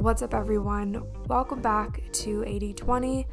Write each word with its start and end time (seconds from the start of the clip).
What's 0.00 0.22
up, 0.22 0.32
everyone? 0.32 1.02
Welcome 1.26 1.60
back 1.60 2.00
to 2.12 2.44
8020. 2.44 3.26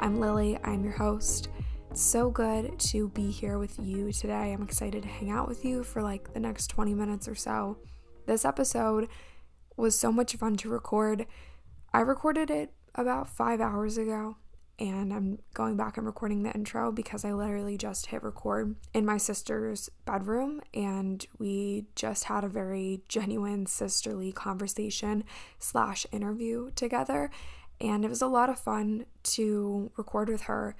I'm 0.00 0.18
Lily, 0.18 0.58
I'm 0.64 0.82
your 0.82 0.92
host. 0.92 1.50
It's 1.88 2.02
so 2.02 2.30
good 2.32 2.76
to 2.80 3.10
be 3.10 3.30
here 3.30 3.58
with 3.58 3.78
you 3.78 4.10
today. 4.10 4.52
I'm 4.52 4.64
excited 4.64 5.04
to 5.04 5.08
hang 5.08 5.30
out 5.30 5.46
with 5.46 5.64
you 5.64 5.84
for 5.84 6.02
like 6.02 6.34
the 6.34 6.40
next 6.40 6.66
20 6.66 6.94
minutes 6.94 7.28
or 7.28 7.36
so. 7.36 7.78
This 8.26 8.44
episode 8.44 9.08
was 9.76 9.96
so 9.96 10.10
much 10.10 10.34
fun 10.34 10.56
to 10.56 10.68
record. 10.68 11.26
I 11.92 12.00
recorded 12.00 12.50
it 12.50 12.72
about 12.96 13.28
five 13.28 13.60
hours 13.60 13.96
ago, 13.96 14.36
and 14.78 15.12
I'm 15.12 15.38
going 15.52 15.76
back 15.76 15.96
and 15.96 16.06
recording 16.06 16.42
the 16.42 16.52
intro 16.52 16.90
because 16.90 17.24
I 17.24 17.32
literally 17.32 17.78
just 17.78 18.06
hit 18.06 18.22
record 18.22 18.74
in 18.92 19.04
my 19.04 19.16
sister's 19.16 19.88
bedroom 20.04 20.60
and 20.72 21.24
we 21.38 21.86
just 21.94 22.24
had 22.24 22.44
a 22.44 22.48
very 22.48 23.02
genuine 23.08 23.66
sisterly 23.66 24.32
conversation 24.32 25.24
slash 25.58 26.06
interview 26.10 26.70
together 26.74 27.30
and 27.80 28.04
it 28.04 28.08
was 28.08 28.22
a 28.22 28.26
lot 28.26 28.50
of 28.50 28.58
fun 28.58 29.06
to 29.22 29.92
record 29.96 30.28
with 30.28 30.42
her 30.42 30.74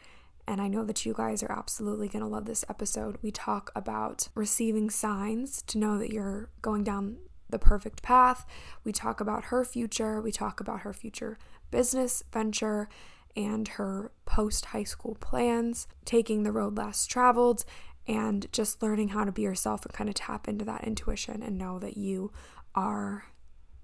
and 0.46 0.60
I 0.60 0.68
know 0.68 0.84
that 0.84 1.06
you 1.06 1.14
guys 1.14 1.42
are 1.42 1.52
absolutely 1.52 2.08
going 2.08 2.22
to 2.22 2.28
love 2.28 2.44
this 2.44 2.66
episode. 2.68 3.16
We 3.22 3.30
talk 3.30 3.70
about 3.74 4.28
receiving 4.34 4.90
signs 4.90 5.62
to 5.62 5.78
know 5.78 5.98
that 5.98 6.12
you're 6.12 6.50
going 6.60 6.84
down 6.84 7.16
the 7.48 7.58
perfect 7.58 8.02
path. 8.02 8.44
We 8.84 8.92
talk 8.92 9.20
about 9.20 9.46
her 9.46 9.64
future. 9.64 10.20
We 10.20 10.32
talk 10.32 10.60
about 10.60 10.80
her 10.80 10.92
future 10.92 11.38
business 11.70 12.22
venture 12.32 12.88
and 13.36 13.68
her 13.68 14.12
post 14.26 14.66
high 14.66 14.84
school 14.84 15.16
plans, 15.20 15.86
taking 16.04 16.42
the 16.42 16.52
road 16.52 16.76
less 16.76 17.06
traveled, 17.06 17.64
and 18.06 18.46
just 18.52 18.82
learning 18.82 19.08
how 19.08 19.24
to 19.24 19.32
be 19.32 19.42
yourself 19.42 19.84
and 19.84 19.94
kind 19.94 20.08
of 20.08 20.14
tap 20.14 20.46
into 20.48 20.64
that 20.64 20.84
intuition 20.84 21.42
and 21.42 21.58
know 21.58 21.78
that 21.78 21.96
you 21.96 22.32
are 22.74 23.24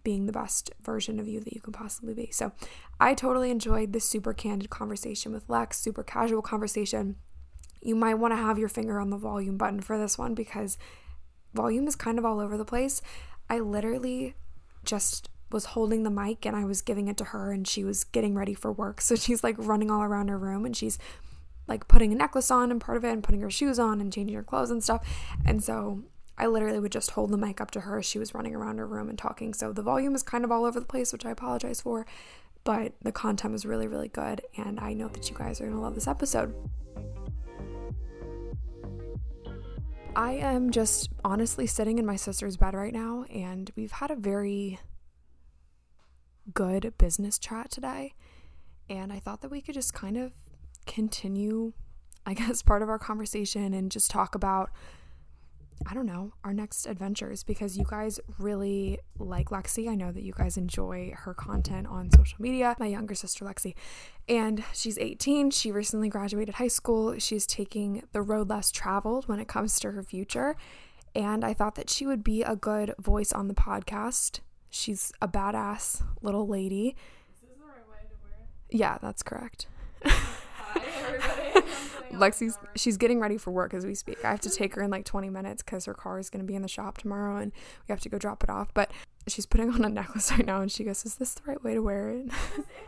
being 0.03 0.27
the 0.27 0.33
best 0.33 0.71
version 0.83 1.19
of 1.19 1.29
you 1.29 1.41
that 1.41 1.53
you 1.53 1.61
can 1.61 1.73
possibly 1.73 2.15
be. 2.15 2.31
So, 2.31 2.53
I 2.99 3.15
totally 3.15 3.51
enjoyed 3.51 3.93
this 3.93 4.05
super 4.05 4.33
candid 4.33 4.71
conversation 4.71 5.33
with 5.33 5.49
Lex, 5.49 5.79
super 5.79 6.03
casual 6.03 6.43
conversation. 6.43 7.17
You 7.83 7.95
might 7.97 8.15
want 8.15 8.33
to 8.33 8.37
have 8.37 8.59
your 8.59 8.69
finger 8.69 9.01
on 9.01 9.11
the 9.11 9.17
volume 9.17 9.57
button 9.57 9.81
for 9.81 9.99
this 9.99 10.19
one 10.19 10.35
because 10.35 10.79
volume 11.55 11.87
is 11.87 11.97
kind 11.97 12.19
of 12.19 12.25
all 12.25 12.41
over 12.41 12.57
the 12.57 12.65
place. 12.65 13.03
I 13.49 13.59
literally 13.59 14.35
just 14.85 15.29
was 15.51 15.67
holding 15.67 16.03
the 16.03 16.11
mic 16.11 16.47
and 16.47 16.57
I 16.57 16.65
was 16.65 16.83
giving 16.83 17.09
it 17.09 17.17
to 17.19 17.25
her 17.25 17.53
and 17.53 17.67
she 17.67 17.85
was 17.85 18.05
getting 18.05 18.35
ready 18.35 18.55
for 18.55 18.73
work. 18.73 19.01
So 19.01 19.15
she's 19.17 19.43
like 19.45 19.57
running 19.59 19.91
all 19.91 20.03
around 20.03 20.29
her 20.29 20.39
room 20.39 20.65
and 20.65 20.77
she's 20.77 20.99
like 21.69 21.89
putting 21.89 22.13
a 22.13 22.17
necklace 22.17 22.51
on 22.51 22.71
and 22.71 22.81
part 22.81 22.99
of 22.99 23.05
it 23.05 23.13
and 23.13 23.23
putting 23.23 23.41
her 23.43 23.51
shoes 23.51 23.79
on 23.79 24.01
and 24.01 24.13
changing 24.13 24.37
her 24.37 24.43
clothes 24.43 24.71
and 24.71 24.83
stuff. 24.83 25.07
And 25.45 25.63
so 25.63 26.03
I 26.37 26.47
literally 26.47 26.81
would 26.81 26.93
just 26.93 27.13
hold 27.13 27.31
the 27.31 27.37
mic 27.37 27.61
up 27.61 27.71
to 27.73 27.81
her 27.81 27.99
as 27.99 28.07
she 28.07 28.19
was 28.19 28.35
running 28.35 28.55
around 28.55 28.79
her 28.79 28.87
room 28.87 29.09
and 29.09 29.19
talking. 29.19 29.55
So 29.55 29.73
the 29.73 29.83
volume 29.83 30.15
is 30.15 30.23
kind 30.23 30.45
of 30.45 30.51
all 30.51 30.65
over 30.65 30.81
the 30.81 30.87
place, 30.87 31.13
which 31.13 31.27
I 31.27 31.31
apologize 31.31 31.81
for, 31.81 32.07
but 32.65 32.95
the 33.03 33.13
content 33.13 33.53
was 33.53 33.67
really, 33.67 33.87
really 33.87 34.09
good. 34.09 34.43
And 34.57 34.81
I 34.81 34.95
know 34.95 35.09
that 35.09 35.31
you 35.31 35.37
guys 35.37 35.61
are 35.61 35.65
going 35.65 35.77
to 35.77 35.83
love 35.83 35.95
this 35.95 36.09
episode. 36.09 36.55
I 40.17 40.33
am 40.33 40.71
just 40.71 41.11
honestly 41.25 41.67
sitting 41.67 41.99
in 41.99 42.07
my 42.07 42.17
sister's 42.17 42.57
bed 42.57 42.75
right 42.75 42.93
now, 42.93 43.25
and 43.33 43.71
we've 43.77 43.93
had 43.93 44.11
a 44.11 44.17
very 44.17 44.81
good 46.55 46.93
business 46.99 47.39
chat 47.39 47.71
today. 47.71 48.15
And 48.89 49.13
I 49.13 49.21
thought 49.21 49.41
that 49.43 49.51
we 49.51 49.61
could 49.61 49.75
just 49.75 49.95
kind 49.95 50.17
of 50.17 50.33
continue, 50.87 51.73
I 52.27 52.35
guess, 52.35 52.63
part 52.63 52.83
of 52.83 52.89
our 52.89 52.99
conversation 52.99 53.73
and 53.73 53.91
just 53.91 54.11
talk 54.11 54.35
about, 54.35 54.71
I 55.87 55.95
don't 55.95 56.07
know, 56.07 56.33
our 56.45 56.53
next 56.53 56.87
adventures 56.87 57.43
because 57.43 57.79
you 57.79 57.85
guys 57.89 58.21
really 58.39 58.99
like 59.19 59.51
Lexi. 59.51 59.89
I 59.89 59.95
know 59.95 60.13
that 60.13 60.23
you 60.23 60.33
guys 60.33 60.57
enjoy 60.57 61.15
her 61.17 61.33
content 61.33 61.87
on 61.87 62.11
social 62.11 62.37
media. 62.41 62.77
My 62.79 62.87
younger 62.87 63.15
sister, 63.15 63.45
Lexi, 63.45 63.75
and 64.29 64.65
she's 64.75 64.99
18. 64.99 65.51
She 65.53 65.73
recently 65.73 66.09
graduated 66.09 66.57
high 66.57 66.69
school. 66.69 67.19
She's 67.19 67.47
taking 67.47 68.03
the 68.13 68.23
road 68.23 68.51
less 68.51 68.71
traveled 68.71 69.29
when 69.29 69.39
it 69.39 69.49
comes 69.49 69.79
to 69.81 69.93
her 69.93 70.03
future. 70.03 70.57
And 71.15 71.45
I 71.45 71.55
thought 71.55 71.75
that 71.75 71.91
she 71.91 72.07
would 72.07 72.23
be 72.23 72.43
a 72.43 72.55
good 72.55 72.95
voice 72.99 73.33
on 73.33 73.49
the 73.49 73.55
podcast 73.55 74.41
She's 74.71 75.13
a 75.21 75.27
badass 75.29 76.03
little 76.23 76.47
lady. 76.47 76.97
Is 77.35 77.41
this 77.41 77.51
the 77.59 77.65
right 77.65 77.87
way 77.89 78.07
to 78.09 78.15
wear 78.23 78.47
Yeah, 78.71 78.99
that's 79.03 79.23
correct. 79.23 79.67
Hi, 80.05 80.83
everybody. 81.05 81.67
Lexi's 82.13 82.59
she's 82.77 82.97
getting 82.97 83.21
ready 83.21 83.37
for 83.37 83.51
work 83.51 83.75
as 83.75 83.85
we 83.85 83.95
speak. 83.95 84.25
I 84.25 84.31
have 84.31 84.41
to 84.41 84.51
take 84.51 84.75
her 84.75 84.83
in 84.83 84.91
like 84.91 85.05
20 85.05 85.29
minutes 85.29 85.63
because 85.63 85.85
her 85.87 85.95
car 85.95 86.19
is 86.19 86.31
going 86.31 86.45
to 86.45 86.47
be 86.47 86.55
in 86.55 86.63
the 86.63 86.69
shop 86.69 86.99
tomorrow 86.99 87.37
and 87.37 87.53
we 87.89 87.93
have 87.93 88.01
to 88.01 88.09
go 88.09 88.19
drop 88.19 88.45
it 88.45 88.51
off. 88.51 88.73
But 88.73 88.91
she's 89.27 89.47
putting 89.47 89.71
on 89.71 89.85
a 89.85 89.89
necklace 89.91 90.31
right 90.31 90.47
now 90.47 90.61
and 90.61 90.71
she 90.71 90.85
goes, 90.85 91.05
"Is 91.05 91.17
this 91.17 91.35
the 91.35 91.43
right 91.47 91.63
way 91.63 91.75
to 91.75 91.83
wear 91.83 92.11
it?" 92.11 92.27
if 92.27 92.33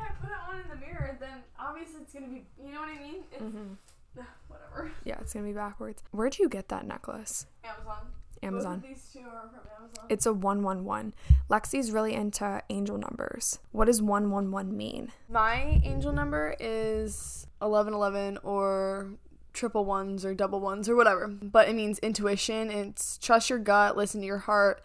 I 0.00 0.12
put 0.20 0.30
it 0.30 0.36
on 0.48 0.60
in 0.60 0.68
the 0.68 0.86
mirror, 0.86 1.16
then 1.20 1.38
obviously 1.58 2.02
it's 2.02 2.12
gonna 2.12 2.28
be. 2.28 2.44
You 2.64 2.72
know 2.72 2.80
what 2.80 2.90
I 2.90 2.98
mean? 3.00 3.22
It's, 3.32 3.42
mm-hmm. 3.42 3.74
Whatever. 4.48 4.92
Yeah, 5.04 5.18
it's 5.20 5.32
gonna 5.32 5.46
be 5.46 5.52
backwards. 5.52 6.02
Where'd 6.12 6.38
you 6.38 6.48
get 6.48 6.68
that 6.68 6.86
necklace? 6.86 7.46
Amazon. 7.64 8.06
Amazon. 8.42 8.80
Both 8.80 8.90
of 8.90 8.96
these 8.96 9.10
two 9.12 9.20
are 9.20 9.48
from 9.48 9.60
Amazon. 9.78 10.04
It's 10.08 10.26
a 10.26 10.32
111. 10.32 11.14
Lexi's 11.50 11.90
really 11.90 12.14
into 12.14 12.62
angel 12.70 12.98
numbers. 12.98 13.58
What 13.72 13.86
does 13.86 14.02
111 14.02 14.76
mean? 14.76 15.12
My 15.28 15.80
angel 15.84 16.12
number 16.12 16.56
is 16.58 17.46
1111 17.58 18.38
or 18.42 19.12
triple 19.52 19.84
ones 19.84 20.24
or 20.24 20.34
double 20.34 20.60
ones 20.60 20.88
or 20.88 20.96
whatever. 20.96 21.28
But 21.28 21.68
it 21.68 21.74
means 21.74 21.98
intuition. 22.00 22.70
It's 22.70 23.18
trust 23.18 23.50
your 23.50 23.58
gut, 23.58 23.96
listen 23.96 24.20
to 24.20 24.26
your 24.26 24.38
heart. 24.38 24.82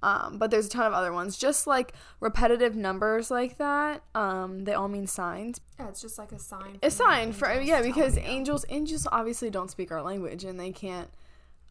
Um, 0.00 0.38
but 0.38 0.52
there's 0.52 0.66
a 0.66 0.70
ton 0.70 0.86
of 0.86 0.92
other 0.92 1.12
ones, 1.12 1.36
just 1.36 1.66
like 1.66 1.92
repetitive 2.20 2.76
numbers 2.76 3.32
like 3.32 3.58
that. 3.58 4.04
Um, 4.14 4.64
they 4.64 4.72
all 4.72 4.86
mean 4.86 5.08
signs. 5.08 5.60
Yeah, 5.78 5.88
it's 5.88 6.00
just 6.00 6.18
like 6.18 6.30
a 6.30 6.38
sign. 6.38 6.78
A 6.82 6.90
sign 6.90 7.32
for 7.32 7.52
yeah, 7.60 7.82
because 7.82 8.16
angels 8.18 8.64
angels 8.68 9.08
obviously 9.10 9.50
don't 9.50 9.70
speak 9.70 9.90
our 9.90 10.02
language 10.02 10.44
and 10.44 10.58
they 10.58 10.70
can't 10.70 11.10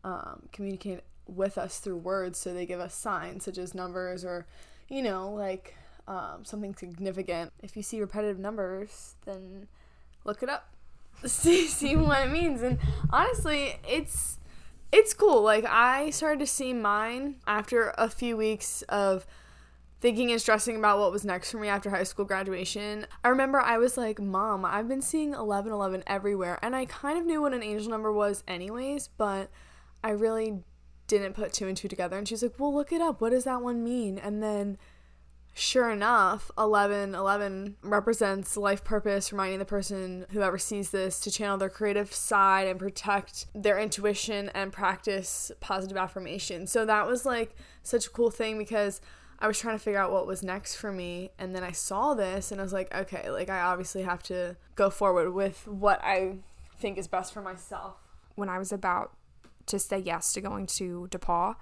um, 0.03 0.43
communicate 0.51 1.01
with 1.27 1.57
us 1.57 1.79
through 1.79 1.97
words, 1.97 2.39
so 2.39 2.53
they 2.53 2.65
give 2.65 2.79
us 2.79 2.95
signs 2.95 3.45
such 3.45 3.57
as 3.57 3.73
numbers 3.73 4.23
or, 4.23 4.45
you 4.89 5.01
know, 5.01 5.31
like 5.31 5.75
um, 6.07 6.43
something 6.43 6.75
significant. 6.75 7.51
If 7.61 7.75
you 7.75 7.83
see 7.83 7.99
repetitive 7.99 8.39
numbers, 8.39 9.15
then 9.25 9.67
look 10.23 10.41
it 10.43 10.49
up, 10.49 10.69
see 11.25 11.67
see 11.67 11.95
what 11.95 12.27
it 12.27 12.31
means. 12.31 12.61
And 12.61 12.79
honestly, 13.11 13.75
it's 13.87 14.39
it's 14.91 15.13
cool. 15.13 15.41
Like 15.41 15.65
I 15.65 16.09
started 16.11 16.39
to 16.39 16.47
see 16.47 16.73
mine 16.73 17.35
after 17.45 17.93
a 17.97 18.09
few 18.09 18.37
weeks 18.37 18.83
of 18.83 19.25
thinking 19.99 20.31
and 20.31 20.39
stressing 20.39 20.77
about 20.77 20.99
what 20.99 21.11
was 21.11 21.25
next 21.25 21.51
for 21.51 21.57
me 21.57 21.67
after 21.67 21.89
high 21.89 22.03
school 22.03 22.25
graduation. 22.25 23.07
I 23.23 23.29
remember 23.29 23.59
I 23.59 23.77
was 23.77 23.97
like, 23.97 24.19
"Mom, 24.19 24.63
I've 24.63 24.87
been 24.87 25.01
seeing 25.01 25.31
1111 25.31 26.03
everywhere." 26.07 26.59
And 26.61 26.75
I 26.75 26.85
kind 26.85 27.17
of 27.17 27.25
knew 27.25 27.41
what 27.41 27.53
an 27.53 27.63
angel 27.63 27.89
number 27.89 28.11
was 28.11 28.43
anyways, 28.47 29.09
but 29.17 29.49
I 30.03 30.11
really 30.11 30.63
didn't 31.07 31.33
put 31.33 31.53
two 31.53 31.67
and 31.67 31.75
two 31.75 31.87
together. 31.87 32.17
And 32.17 32.27
she's 32.27 32.43
like, 32.43 32.59
well, 32.59 32.73
look 32.73 32.91
it 32.91 33.01
up. 33.01 33.21
What 33.21 33.31
does 33.31 33.45
that 33.45 33.61
one 33.61 33.83
mean? 33.83 34.17
And 34.17 34.43
then 34.43 34.77
sure 35.57 35.89
enough 35.89 36.51
11 36.55 37.15
11 37.15 37.77
represents 37.81 38.55
life 38.55 38.83
purpose 38.83 39.31
reminding 39.31 39.57
the 39.57 39.65
person 39.65 40.23
whoever 40.29 40.59
sees 40.59 40.91
this 40.91 41.19
to 41.19 41.31
channel 41.31 41.57
their 41.57 41.67
creative 41.67 42.13
side 42.13 42.67
and 42.67 42.77
protect 42.77 43.47
their 43.55 43.79
intuition 43.79 44.49
and 44.49 44.71
practice 44.71 45.51
positive 45.59 45.97
affirmation 45.97 46.67
so 46.67 46.85
that 46.85 47.07
was 47.07 47.25
like 47.25 47.55
such 47.81 48.05
a 48.05 48.09
cool 48.11 48.29
thing 48.29 48.59
because 48.59 49.01
i 49.39 49.47
was 49.47 49.57
trying 49.57 49.75
to 49.75 49.83
figure 49.83 49.99
out 49.99 50.11
what 50.11 50.27
was 50.27 50.43
next 50.43 50.75
for 50.75 50.91
me 50.91 51.31
and 51.39 51.55
then 51.55 51.63
i 51.63 51.71
saw 51.71 52.13
this 52.13 52.51
and 52.51 52.61
i 52.61 52.63
was 52.63 52.73
like 52.73 52.93
okay 52.93 53.27
like 53.31 53.49
i 53.49 53.59
obviously 53.59 54.03
have 54.03 54.21
to 54.21 54.55
go 54.75 54.91
forward 54.91 55.33
with 55.33 55.67
what 55.67 55.99
i 56.03 56.35
think 56.77 56.99
is 56.99 57.07
best 57.07 57.33
for 57.33 57.41
myself 57.41 57.95
when 58.35 58.47
i 58.47 58.59
was 58.59 58.71
about 58.71 59.16
to 59.67 59.79
say 59.79 59.99
yes 59.99 60.33
to 60.33 60.41
going 60.41 60.65
to 60.67 61.07
DePaul. 61.11 61.55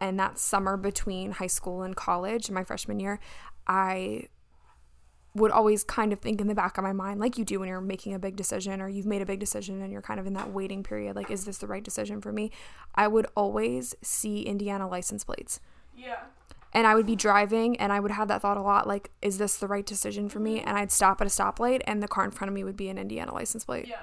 And 0.00 0.18
that 0.20 0.38
summer 0.38 0.76
between 0.76 1.32
high 1.32 1.48
school 1.48 1.82
and 1.82 1.96
college, 1.96 2.50
my 2.50 2.62
freshman 2.62 3.00
year, 3.00 3.18
I 3.66 4.28
would 5.34 5.50
always 5.50 5.84
kind 5.84 6.12
of 6.12 6.20
think 6.20 6.40
in 6.40 6.46
the 6.46 6.54
back 6.54 6.78
of 6.78 6.84
my 6.84 6.92
mind, 6.92 7.20
like 7.20 7.36
you 7.36 7.44
do 7.44 7.60
when 7.60 7.68
you're 7.68 7.80
making 7.80 8.14
a 8.14 8.18
big 8.18 8.36
decision 8.36 8.80
or 8.80 8.88
you've 8.88 9.06
made 9.06 9.22
a 9.22 9.26
big 9.26 9.40
decision 9.40 9.82
and 9.82 9.92
you're 9.92 10.02
kind 10.02 10.18
of 10.20 10.26
in 10.26 10.32
that 10.34 10.52
waiting 10.52 10.82
period, 10.82 11.16
like, 11.16 11.30
is 11.30 11.44
this 11.44 11.58
the 11.58 11.66
right 11.66 11.82
decision 11.82 12.20
for 12.20 12.32
me? 12.32 12.50
I 12.94 13.08
would 13.08 13.26
always 13.36 13.94
see 14.02 14.42
Indiana 14.42 14.88
license 14.88 15.24
plates. 15.24 15.60
Yeah. 15.96 16.20
And 16.72 16.86
I 16.86 16.94
would 16.94 17.06
be 17.06 17.16
driving 17.16 17.78
and 17.78 17.92
I 17.92 18.00
would 18.00 18.10
have 18.10 18.28
that 18.28 18.42
thought 18.42 18.56
a 18.56 18.62
lot, 18.62 18.86
like, 18.86 19.10
is 19.22 19.38
this 19.38 19.56
the 19.56 19.66
right 19.66 19.86
decision 19.86 20.28
for 20.28 20.38
me? 20.38 20.58
Mm-hmm. 20.58 20.68
And 20.68 20.78
I'd 20.78 20.92
stop 20.92 21.20
at 21.20 21.26
a 21.26 21.30
stoplight 21.30 21.82
and 21.86 22.02
the 22.02 22.08
car 22.08 22.24
in 22.24 22.30
front 22.30 22.48
of 22.48 22.54
me 22.54 22.64
would 22.64 22.76
be 22.76 22.88
an 22.88 22.98
Indiana 22.98 23.32
license 23.32 23.64
plate. 23.64 23.86
Yeah. 23.88 24.00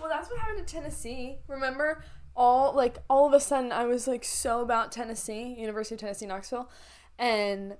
Well, 0.00 0.08
that's 0.08 0.28
what 0.28 0.38
happened 0.40 0.66
to 0.66 0.74
Tennessee. 0.74 1.38
Remember, 1.46 2.04
all 2.36 2.74
like 2.74 2.98
all 3.08 3.26
of 3.26 3.32
a 3.32 3.40
sudden 3.40 3.72
I 3.72 3.84
was 3.84 4.06
like 4.06 4.24
so 4.24 4.60
about 4.60 4.92
Tennessee, 4.92 5.54
University 5.58 5.94
of 5.94 6.00
Tennessee 6.00 6.26
Knoxville, 6.26 6.70
and 7.18 7.76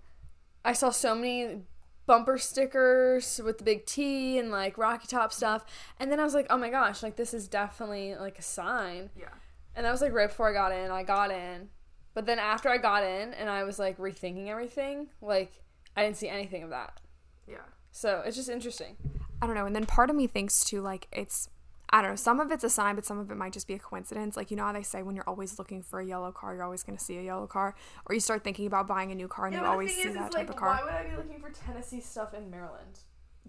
I 0.64 0.72
saw 0.72 0.90
so 0.90 1.14
many 1.14 1.62
bumper 2.06 2.36
stickers 2.38 3.40
with 3.44 3.58
the 3.58 3.64
big 3.64 3.86
T 3.86 4.38
and 4.38 4.50
like 4.50 4.78
Rocky 4.78 5.06
Top 5.06 5.32
stuff, 5.32 5.64
and 5.98 6.10
then 6.10 6.20
I 6.20 6.24
was 6.24 6.34
like, 6.34 6.46
oh 6.50 6.58
my 6.58 6.70
gosh, 6.70 7.02
like 7.02 7.16
this 7.16 7.34
is 7.34 7.48
definitely 7.48 8.14
like 8.14 8.38
a 8.38 8.42
sign. 8.42 9.10
Yeah. 9.18 9.28
And 9.74 9.84
that 9.84 9.90
was 9.90 10.00
like 10.00 10.12
right 10.12 10.28
before 10.28 10.50
I 10.50 10.52
got 10.52 10.72
in. 10.72 10.90
I 10.90 11.02
got 11.02 11.30
in, 11.30 11.68
but 12.14 12.26
then 12.26 12.38
after 12.38 12.68
I 12.68 12.78
got 12.78 13.02
in 13.02 13.34
and 13.34 13.50
I 13.50 13.64
was 13.64 13.78
like 13.78 13.98
rethinking 13.98 14.48
everything, 14.48 15.08
like 15.20 15.52
I 15.96 16.04
didn't 16.04 16.16
see 16.16 16.28
anything 16.28 16.62
of 16.62 16.70
that. 16.70 17.00
Yeah. 17.48 17.58
So 17.90 18.22
it's 18.24 18.36
just 18.36 18.48
interesting. 18.48 18.96
I 19.42 19.46
don't 19.46 19.54
know. 19.54 19.66
And 19.66 19.74
then 19.74 19.86
part 19.86 20.10
of 20.10 20.16
me 20.16 20.26
thinks 20.26 20.64
too, 20.64 20.80
like 20.80 21.08
it's 21.12 21.48
I 21.90 22.02
don't 22.02 22.12
know, 22.12 22.16
some 22.16 22.40
of 22.40 22.50
it's 22.50 22.64
a 22.64 22.70
sign, 22.70 22.96
but 22.96 23.04
some 23.04 23.18
of 23.18 23.30
it 23.30 23.36
might 23.36 23.52
just 23.52 23.68
be 23.68 23.74
a 23.74 23.78
coincidence. 23.78 24.36
Like, 24.36 24.50
you 24.50 24.56
know 24.56 24.64
how 24.64 24.72
they 24.72 24.82
say 24.82 25.02
when 25.02 25.14
you're 25.14 25.28
always 25.28 25.58
looking 25.58 25.82
for 25.82 26.00
a 26.00 26.04
yellow 26.04 26.32
car, 26.32 26.54
you're 26.54 26.64
always 26.64 26.82
going 26.82 26.98
to 26.98 27.04
see 27.04 27.18
a 27.18 27.22
yellow 27.22 27.46
car? 27.46 27.74
Or 28.06 28.14
you 28.14 28.20
start 28.20 28.42
thinking 28.42 28.66
about 28.66 28.88
buying 28.88 29.12
a 29.12 29.14
new 29.14 29.28
car 29.28 29.46
and 29.46 29.54
you 29.54 29.62
always 29.62 29.94
see 29.94 30.08
that 30.08 30.32
type 30.32 30.34
like, 30.34 30.50
of 30.50 30.56
car. 30.56 30.68
Why 30.68 30.82
would 30.82 30.92
I 30.92 31.10
be 31.10 31.16
looking 31.16 31.40
for 31.40 31.50
Tennessee 31.50 32.00
stuff 32.00 32.34
in 32.34 32.50
Maryland? 32.50 33.00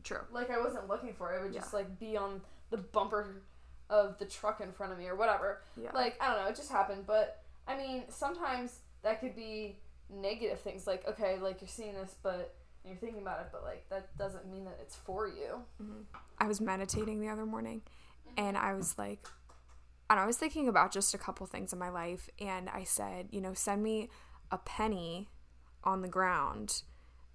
True. 0.04 0.20
Like, 0.32 0.52
I 0.52 0.60
wasn't 0.60 0.88
looking 0.88 1.14
for 1.14 1.34
it. 1.34 1.40
It 1.40 1.44
would 1.44 1.54
just, 1.54 1.74
Yeah. 1.74 1.80
like, 1.80 2.00
be 2.00 2.18
on 2.18 2.42
the 2.70 2.78
bumper 2.78 3.42
of 3.90 4.18
the 4.20 4.26
truck 4.26 4.62
in 4.62 4.72
front 4.72 4.92
of 4.92 5.00
me 5.00 5.08
or 5.08 5.16
whatever. 5.16 5.62
Yeah. 5.76 5.92
Like, 5.94 6.22
I 6.22 6.28
don't 6.28 6.44
know. 6.44 6.50
It 6.50 6.56
just 6.56 6.72
happened. 6.72 7.06
But, 7.08 7.42
I 7.68 7.78
mean, 7.78 8.04
sometimes 8.10 8.80
that 9.02 9.22
could 9.22 9.36
be 9.36 9.80
negative 10.10 10.60
things. 10.60 10.86
Like, 10.86 11.08
okay, 11.08 11.40
like, 11.40 11.62
you're 11.62 11.68
seeing 11.68 11.94
this, 11.94 12.16
but 12.22 12.54
you're 12.86 12.98
thinking 12.98 13.22
about 13.22 13.40
it, 13.40 13.48
but, 13.52 13.64
like, 13.64 13.90
that 13.90 14.16
doesn't 14.18 14.52
mean 14.52 14.66
that 14.66 14.78
it's 14.82 14.96
for 14.96 15.28
you. 15.28 15.64
Mm-hmm. 15.82 16.02
I 16.38 16.48
was 16.48 16.62
meditating 16.62 17.22
the 17.22 17.30
other 17.30 17.46
morning 17.46 17.82
and 18.38 18.58
I 18.58 18.74
was 18.74 18.98
like, 18.98 19.28
and 20.10 20.20
I 20.20 20.26
was 20.26 20.38
thinking 20.38 20.68
about 20.68 20.92
just 20.92 21.14
a 21.14 21.18
couple 21.18 21.46
things 21.48 21.74
in 21.74 21.80
my 21.80 21.90
life. 21.90 22.30
And 22.40 22.70
I 22.70 22.84
said, 22.84 23.28
you 23.32 23.42
know, 23.42 23.54
send 23.54 23.82
me 23.82 24.10
a 24.52 24.58
penny 24.58 25.30
on 25.84 26.02
the 26.02 26.08
ground 26.08 26.84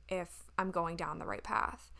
if 0.08 0.29
I'm 0.58 0.70
going 0.70 0.97
down 0.97 1.19
the 1.19 1.26
right 1.26 1.43
path. 1.43 1.91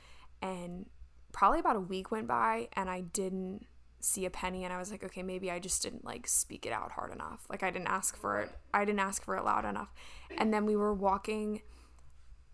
And 0.41 0.87
probably 1.33 1.61
about 1.61 1.77
a 1.77 1.81
week 1.81 2.11
went 2.11 2.29
by 2.29 2.69
and 2.75 2.89
I 2.89 3.01
didn't 3.01 3.67
see 4.01 4.25
a 4.25 4.31
penny 4.31 4.65
and 4.65 4.73
I 4.73 4.79
was 4.79 4.91
like, 4.91 5.05
okay, 5.05 5.23
maybe 5.23 5.51
I 5.51 5.59
just 5.59 5.83
didn't 5.83 6.05
like 6.05 6.27
speak 6.27 6.67
it 6.67 6.73
out 6.73 6.93
hard 6.93 7.13
enough. 7.13 7.47
Like 7.51 7.63
I 7.63 7.71
didn't 7.71 7.89
ask 7.89 8.17
for 8.17 8.41
it. 8.41 8.51
I 8.73 8.85
didn't 8.85 9.01
ask 9.01 9.25
for 9.25 9.37
it 9.37 9.45
loud 9.45 9.65
enough. 9.65 9.93
And 10.37 10.55
then 10.55 10.65
we 10.67 10.77
were 10.77 10.95
walking 10.95 11.63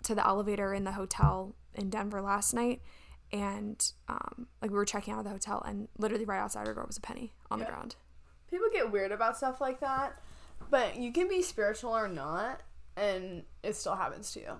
to 0.02 0.14
the 0.14 0.26
elevator 0.26 0.74
in 0.74 0.84
the 0.84 0.92
hotel 0.92 1.54
in 1.74 1.90
Denver 1.90 2.20
last 2.20 2.54
night 2.54 2.80
and 3.32 3.92
um, 4.08 4.46
like 4.62 4.70
we 4.70 4.76
were 4.76 4.84
checking 4.84 5.12
out 5.12 5.18
of 5.18 5.24
the 5.24 5.30
hotel 5.30 5.62
and 5.66 5.88
literally 5.98 6.24
right 6.24 6.38
outside 6.38 6.66
our 6.68 6.74
door 6.74 6.84
was 6.86 6.96
a 6.96 7.00
penny 7.00 7.32
on 7.50 7.58
the 7.58 7.64
ground. 7.64 7.96
People 8.50 8.68
get 8.72 8.92
weird 8.92 9.12
about 9.12 9.36
stuff 9.36 9.60
like 9.60 9.80
that, 9.80 10.20
but 10.70 10.96
you 10.96 11.12
can 11.12 11.28
be 11.28 11.42
spiritual 11.42 11.90
or 11.90 12.08
not, 12.08 12.62
and 12.96 13.42
it 13.62 13.74
still 13.74 13.96
happens 13.96 14.32
to 14.32 14.40
you. 14.40 14.52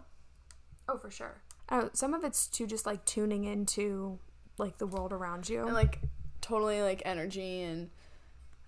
Oh, 0.88 0.98
for 0.98 1.10
sure. 1.10 1.40
I 1.68 1.88
some 1.92 2.14
of 2.14 2.24
it's 2.24 2.46
to 2.48 2.66
just 2.66 2.86
like 2.86 3.04
tuning 3.04 3.44
into 3.44 4.18
like 4.58 4.78
the 4.78 4.86
world 4.86 5.12
around 5.12 5.48
you. 5.48 5.64
and 5.64 5.74
like 5.74 6.00
totally 6.40 6.80
like 6.82 7.02
energy 7.04 7.62
and 7.62 7.90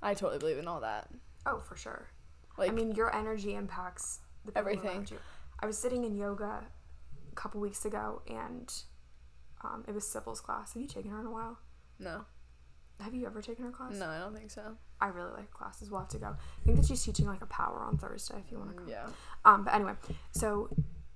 I 0.03 0.15
totally 0.15 0.39
believe 0.39 0.59
in 0.59 0.69
all 0.69 0.81
that. 0.81 1.09
oh, 1.47 1.59
for 1.61 1.77
sure. 1.77 2.09
Like 2.57 2.71
I 2.71 2.73
mean, 2.73 2.93
your 2.93 3.15
energy 3.15 3.55
impacts 3.55 4.21
the 4.45 4.53
people 4.53 4.61
Everything. 4.61 4.91
around 4.91 5.11
you. 5.11 5.19
I 5.61 5.67
was 5.67 5.77
sitting 5.79 6.05
in 6.05 6.17
yoga 6.17 6.65
a 7.31 7.35
couple 7.35 7.61
weeks 7.61 7.85
ago, 7.85 8.23
and 8.29 8.73
um, 9.65 9.85
it 9.89 9.95
was 9.95 10.07
Sybil's 10.07 10.41
class. 10.41 10.73
Have 10.75 10.83
you 10.83 10.89
taken 10.89 11.11
her 11.11 11.21
in 11.21 11.27
a 11.27 11.31
while? 11.31 11.59
no, 11.99 12.25
Have 13.01 13.15
you 13.15 13.27
ever 13.27 13.41
taken 13.43 13.65
her 13.65 13.71
class? 13.71 13.95
no, 13.95 14.07
I 14.07 14.19
don't 14.19 14.35
think 14.37 14.51
so. 14.51 14.77
I 15.01 15.09
really 15.09 15.33
like 15.33 15.51
classes. 15.51 15.91
We'll 15.91 16.01
have 16.01 16.09
to 16.11 16.19
go. 16.19 16.29
I 16.29 16.65
think 16.67 16.79
that 16.79 16.87
she's 16.87 17.03
teaching 17.03 17.27
like 17.27 17.43
a 17.43 17.47
power 17.47 17.81
on 17.83 17.97
Thursday 17.99 18.37
if 18.45 18.51
you 18.51 18.59
want 18.59 18.71
to 18.71 18.77
come. 18.77 18.89
Yeah, 18.89 19.07
Um, 19.45 19.65
but 19.65 19.75
anyway, 19.75 19.93
so 20.33 20.71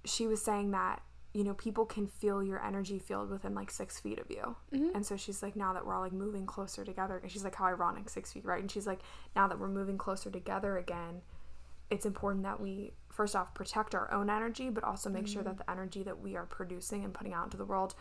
she 0.04 0.26
was 0.26 0.42
saying 0.42 0.70
that 0.72 1.02
you 1.34 1.44
know 1.44 1.54
people 1.54 1.86
can 1.86 2.06
feel 2.06 2.42
your 2.42 2.62
energy 2.64 2.98
field 2.98 3.30
within 3.30 3.54
like 3.54 3.70
six 3.70 3.98
feet 3.98 4.18
of 4.18 4.30
you, 4.30 4.54
and 4.94 5.04
so 5.06 5.16
she's 5.16 5.42
like, 5.42 5.56
now 5.56 5.72
that 5.72 5.86
we're 5.86 5.94
all 5.94 6.00
like 6.02 6.12
moving 6.12 6.46
closer 6.46 6.84
together, 6.84 7.18
and 7.22 7.30
she's 7.32 7.42
like, 7.44 7.54
how 7.54 7.64
ironic, 7.66 8.08
six 8.10 8.32
feet, 8.32 8.44
right? 8.44 8.60
And 8.60 8.70
she's 8.70 8.86
like, 8.86 9.00
now 9.34 9.48
that 9.48 9.58
we're 9.58 9.68
moving 9.68 9.96
closer 9.98 10.30
together 10.30 10.76
again, 10.78 11.22
it's 11.90 12.06
important 12.06 12.44
that 12.44 12.60
we 12.60 12.92
first 13.10 13.34
off 13.36 13.52
protect 13.54 13.94
our 13.94 14.12
own 14.12 14.30
energy, 14.30 14.70
but 14.70 14.84
also 14.84 15.10
make 15.10 15.26
sure 15.26 15.42
that 15.42 15.58
the 15.58 15.70
energy 15.70 16.02
that 16.02 16.20
we 16.20 16.36
are 16.36 16.46
producing 16.46 17.04
and 17.04 17.12
putting 17.12 17.32
out 17.34 17.44
into 17.44 17.56
the 17.56 17.64
world 17.64 17.94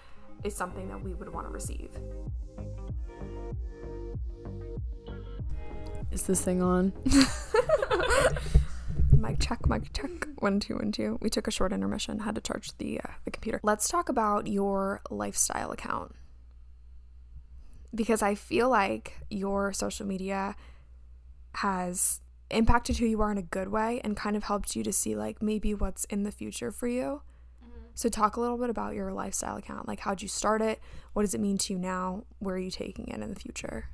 is 0.43 0.55
something 0.55 0.87
that 0.89 1.03
we 1.03 1.13
would 1.13 1.33
want 1.33 1.47
to 1.47 1.51
receive. 1.51 1.89
is 6.11 6.23
this 6.23 6.41
thing 6.41 6.61
on? 6.61 6.93
Mic 9.17 9.39
check, 9.39 9.67
mic 9.67 9.93
check. 9.93 10.27
One, 10.39 10.59
two, 10.59 10.75
one, 10.75 10.91
two. 10.91 11.19
We 11.21 11.29
took 11.29 11.47
a 11.47 11.51
short 11.51 11.71
intermission. 11.71 12.19
Had 12.19 12.35
to 12.35 12.41
charge 12.41 12.75
the 12.79 12.99
uh, 12.99 13.11
the 13.23 13.29
computer. 13.29 13.59
Let's 13.61 13.87
talk 13.87 14.09
about 14.09 14.47
your 14.47 15.01
lifestyle 15.11 15.71
account 15.71 16.15
because 17.93 18.23
I 18.23 18.33
feel 18.33 18.67
like 18.67 19.17
your 19.29 19.73
social 19.73 20.07
media 20.07 20.55
has 21.55 22.21
impacted 22.49 22.97
who 22.97 23.05
you 23.05 23.21
are 23.21 23.31
in 23.31 23.37
a 23.37 23.43
good 23.43 23.67
way 23.67 24.01
and 24.03 24.17
kind 24.17 24.35
of 24.35 24.45
helped 24.45 24.75
you 24.75 24.83
to 24.83 24.91
see 24.91 25.15
like 25.15 25.39
maybe 25.41 25.75
what's 25.75 26.05
in 26.05 26.23
the 26.23 26.31
future 26.31 26.71
for 26.71 26.87
you. 26.87 27.21
So 27.93 28.09
talk 28.09 28.37
a 28.37 28.41
little 28.41 28.57
bit 28.57 28.69
about 28.69 28.95
your 28.95 29.11
lifestyle 29.11 29.57
account. 29.57 29.87
Like 29.87 29.99
how'd 29.99 30.21
you 30.21 30.27
start 30.27 30.61
it? 30.61 30.79
What 31.13 31.23
does 31.23 31.33
it 31.33 31.41
mean 31.41 31.57
to 31.59 31.73
you 31.73 31.79
now? 31.79 32.23
Where 32.39 32.55
are 32.55 32.59
you 32.59 32.71
taking 32.71 33.07
it 33.07 33.21
in 33.21 33.29
the 33.29 33.39
future? 33.39 33.87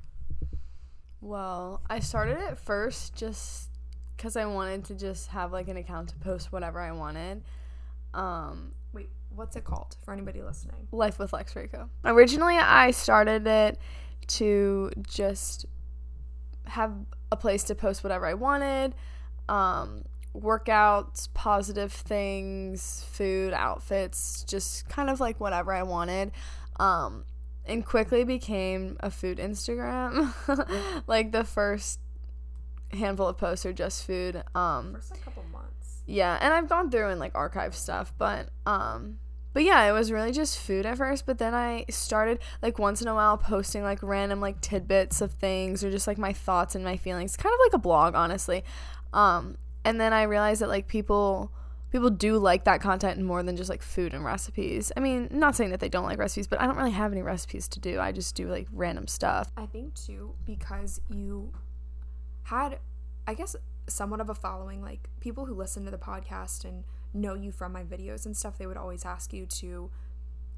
Well, 1.20 1.82
I 1.90 1.98
started 1.98 2.38
it 2.38 2.58
first 2.58 3.14
just 3.14 3.70
because 4.16 4.36
I 4.36 4.46
wanted 4.46 4.84
to 4.86 4.94
just 4.94 5.28
have 5.28 5.52
like 5.52 5.68
an 5.68 5.76
account 5.76 6.10
to 6.10 6.16
post 6.16 6.52
whatever 6.52 6.80
I 6.80 6.92
wanted. 6.92 7.42
Um, 8.14 8.72
Wait, 8.92 9.10
what's 9.34 9.56
it 9.56 9.64
called 9.64 9.96
for 10.04 10.12
anybody 10.12 10.42
listening? 10.42 10.88
Life 10.92 11.18
with 11.18 11.32
Lex 11.32 11.54
Rico. 11.54 11.90
Originally, 12.04 12.56
I 12.56 12.90
started 12.92 13.46
it 13.46 13.78
to 14.28 14.90
just 15.02 15.66
have 16.66 16.92
a 17.32 17.36
place 17.36 17.64
to 17.64 17.74
post 17.74 18.04
whatever 18.04 18.26
I 18.26 18.34
wanted. 18.34 18.94
Um, 19.48 20.04
workouts, 20.34 21.28
positive 21.34 21.92
things, 21.92 23.04
food, 23.10 23.52
outfits, 23.52 24.44
just 24.44 24.88
kind 24.88 25.10
of 25.10 25.20
like 25.20 25.40
whatever 25.40 25.72
I 25.72 25.82
wanted. 25.82 26.32
Um, 26.78 27.24
and 27.64 27.84
quickly 27.84 28.24
became 28.24 28.96
a 29.00 29.10
food 29.10 29.38
Instagram. 29.38 30.32
like 31.06 31.32
the 31.32 31.44
first 31.44 32.00
handful 32.92 33.28
of 33.28 33.36
posts 33.36 33.66
are 33.66 33.72
just 33.72 34.06
food. 34.06 34.42
Um, 34.54 34.94
First 34.94 35.10
like 35.10 35.24
couple 35.24 35.44
months. 35.52 36.02
yeah, 36.06 36.38
and 36.40 36.54
I've 36.54 36.68
gone 36.68 36.90
through 36.90 37.10
and 37.10 37.20
like 37.20 37.34
archive 37.34 37.74
stuff, 37.74 38.12
but 38.16 38.48
um 38.64 39.18
but 39.54 39.64
yeah, 39.64 39.88
it 39.88 39.92
was 39.92 40.12
really 40.12 40.30
just 40.30 40.58
food 40.58 40.86
at 40.86 40.98
first, 40.98 41.26
but 41.26 41.38
then 41.38 41.54
I 41.54 41.84
started 41.90 42.38
like 42.62 42.78
once 42.78 43.02
in 43.02 43.08
a 43.08 43.14
while 43.14 43.36
posting 43.36 43.82
like 43.82 43.98
random 44.02 44.40
like 44.40 44.60
tidbits 44.60 45.20
of 45.20 45.32
things 45.32 45.82
or 45.82 45.90
just 45.90 46.06
like 46.06 46.18
my 46.18 46.32
thoughts 46.32 46.74
and 46.74 46.84
my 46.84 46.96
feelings, 46.96 47.36
kind 47.36 47.52
of 47.52 47.58
like 47.66 47.72
a 47.74 47.78
blog, 47.78 48.14
honestly. 48.14 48.62
Um 49.12 49.56
and 49.84 50.00
then 50.00 50.12
I 50.12 50.22
realized 50.22 50.60
that 50.60 50.68
like 50.68 50.88
people 50.88 51.52
people 51.90 52.10
do 52.10 52.36
like 52.38 52.64
that 52.64 52.80
content 52.80 53.20
more 53.20 53.42
than 53.42 53.56
just 53.56 53.70
like 53.70 53.82
food 53.82 54.12
and 54.12 54.24
recipes. 54.24 54.92
I 54.96 55.00
mean, 55.00 55.28
not 55.30 55.56
saying 55.56 55.70
that 55.70 55.80
they 55.80 55.88
don't 55.88 56.04
like 56.04 56.18
recipes, 56.18 56.46
but 56.46 56.60
I 56.60 56.66
don't 56.66 56.76
really 56.76 56.90
have 56.90 57.12
any 57.12 57.22
recipes 57.22 57.66
to 57.68 57.80
do. 57.80 57.98
I 57.98 58.12
just 58.12 58.34
do 58.34 58.48
like 58.48 58.68
random 58.72 59.06
stuff. 59.06 59.50
I 59.56 59.66
think 59.66 59.94
too 59.94 60.34
because 60.44 61.00
you 61.08 61.52
had, 62.44 62.78
I 63.26 63.34
guess, 63.34 63.56
somewhat 63.86 64.20
of 64.20 64.28
a 64.28 64.34
following. 64.34 64.82
Like 64.82 65.08
people 65.20 65.46
who 65.46 65.54
listen 65.54 65.84
to 65.84 65.90
the 65.90 65.98
podcast 65.98 66.64
and 66.64 66.84
know 67.14 67.34
you 67.34 67.50
from 67.50 67.72
my 67.72 67.82
videos 67.82 68.26
and 68.26 68.36
stuff, 68.36 68.58
they 68.58 68.66
would 68.66 68.76
always 68.76 69.04
ask 69.04 69.32
you 69.32 69.46
to 69.46 69.90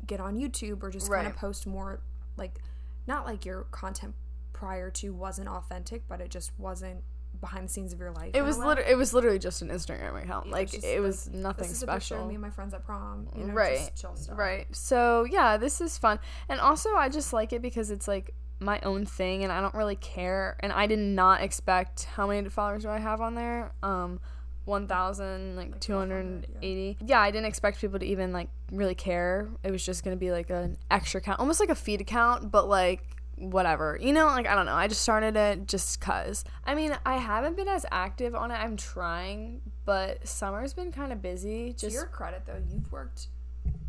get 0.06 0.20
on 0.20 0.36
YouTube 0.36 0.82
or 0.82 0.90
just 0.90 1.10
kind 1.10 1.26
of 1.26 1.36
post 1.36 1.66
more, 1.66 2.00
like, 2.36 2.60
not 3.06 3.26
like 3.26 3.44
your 3.44 3.64
content 3.70 4.14
prior 4.52 4.90
to 4.90 5.10
wasn't 5.10 5.48
authentic, 5.48 6.02
but 6.08 6.20
it 6.20 6.30
just 6.30 6.52
wasn't 6.58 7.02
behind 7.40 7.66
the 7.66 7.72
scenes 7.72 7.92
of 7.92 7.98
your 7.98 8.12
life. 8.12 8.32
It 8.34 8.42
was 8.42 8.58
literally 8.58 8.90
it 8.90 8.96
was 8.96 9.14
literally 9.14 9.38
just 9.38 9.62
an 9.62 9.68
Instagram 9.68 10.22
account. 10.22 10.46
Yeah, 10.46 10.52
like 10.52 10.74
it 10.74 10.84
like, 10.84 11.00
was 11.00 11.28
nothing 11.30 11.68
this 11.68 11.76
is 11.76 11.82
a 11.82 11.86
picture 11.86 12.00
special. 12.00 12.22
of 12.22 12.28
me 12.28 12.34
and 12.34 12.42
my 12.42 12.50
friends 12.50 12.74
at 12.74 12.84
prom. 12.84 13.28
You 13.36 13.44
know, 13.44 13.54
Right, 13.54 13.78
just 13.78 13.96
chill 13.96 14.16
stuff. 14.16 14.38
Right. 14.38 14.66
So 14.74 15.24
yeah, 15.24 15.56
this 15.56 15.80
is 15.80 15.96
fun. 15.98 16.18
And 16.48 16.60
also 16.60 16.94
I 16.94 17.08
just 17.08 17.32
like 17.32 17.52
it 17.52 17.62
because 17.62 17.90
it's 17.90 18.06
like 18.08 18.34
my 18.60 18.78
own 18.82 19.06
thing 19.06 19.42
and 19.42 19.50
I 19.50 19.60
don't 19.60 19.74
really 19.74 19.96
care 19.96 20.56
and 20.60 20.72
I 20.72 20.86
did 20.86 20.98
not 20.98 21.42
expect 21.42 22.04
how 22.04 22.26
many 22.26 22.48
followers 22.48 22.82
do 22.82 22.90
I 22.90 22.98
have 22.98 23.20
on 23.20 23.34
there? 23.34 23.72
Um 23.82 24.20
1000 24.66 25.56
like, 25.56 25.72
Like 25.72 25.80
280. 25.80 26.98
Yeah. 27.04 27.20
I 27.20 27.30
didn't 27.30 27.46
expect 27.46 27.80
people 27.80 27.98
to 27.98 28.06
even 28.06 28.32
like 28.32 28.48
really 28.70 28.94
care. 28.94 29.48
It 29.64 29.70
was 29.70 29.84
just 29.84 30.04
going 30.04 30.16
to 30.16 30.20
be 30.20 30.30
like 30.30 30.50
an 30.50 30.76
extra 30.90 31.20
account, 31.20 31.40
almost 31.40 31.60
like 31.60 31.70
a 31.70 31.74
feed 31.74 32.00
account, 32.00 32.50
but 32.50 32.68
like 32.68 33.02
whatever. 33.40 33.98
You 34.00 34.12
know, 34.12 34.26
like 34.26 34.46
I 34.46 34.54
don't 34.54 34.66
know. 34.66 34.74
I 34.74 34.86
just 34.86 35.00
started 35.00 35.36
it 35.36 35.66
just 35.66 36.00
cuz. 36.00 36.44
I 36.64 36.74
mean, 36.74 36.96
I 37.04 37.16
haven't 37.16 37.56
been 37.56 37.68
as 37.68 37.86
active 37.90 38.34
on 38.34 38.50
it. 38.50 38.54
I'm 38.54 38.76
trying, 38.76 39.62
but 39.84 40.28
summer's 40.28 40.72
been 40.74 40.92
kind 40.92 41.12
of 41.12 41.22
busy. 41.22 41.72
To 41.74 41.90
your 41.90 42.06
credit, 42.06 42.42
though, 42.46 42.62
you've 42.70 42.90
worked 42.92 43.28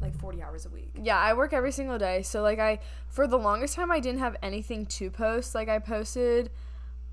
like 0.02 0.18
40 0.20 0.42
hours 0.42 0.66
a 0.66 0.70
week. 0.70 0.92
yeah, 1.02 1.18
I 1.18 1.34
work 1.34 1.54
every 1.54 1.72
single 1.72 1.98
day. 1.98 2.22
So 2.24 2.42
like 2.42 2.60
I 2.60 2.80
for 3.08 3.28
the 3.28 3.38
longest 3.38 3.76
time 3.76 3.92
I 3.92 4.00
didn't 4.00 4.20
have 4.20 4.36
anything 4.42 4.86
to 4.88 5.10
post. 5.12 5.54
Like 5.54 5.70
I 5.70 5.80
posted 5.80 6.50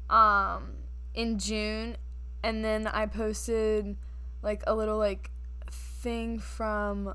um 0.09 0.71
in 1.14 1.38
June 1.38 1.97
and 2.42 2.64
then 2.64 2.87
I 2.87 3.07
posted 3.07 3.97
like 4.42 4.62
a 4.66 4.75
little 4.75 4.99
like 4.99 5.30
thing 5.71 6.38
from 6.38 7.14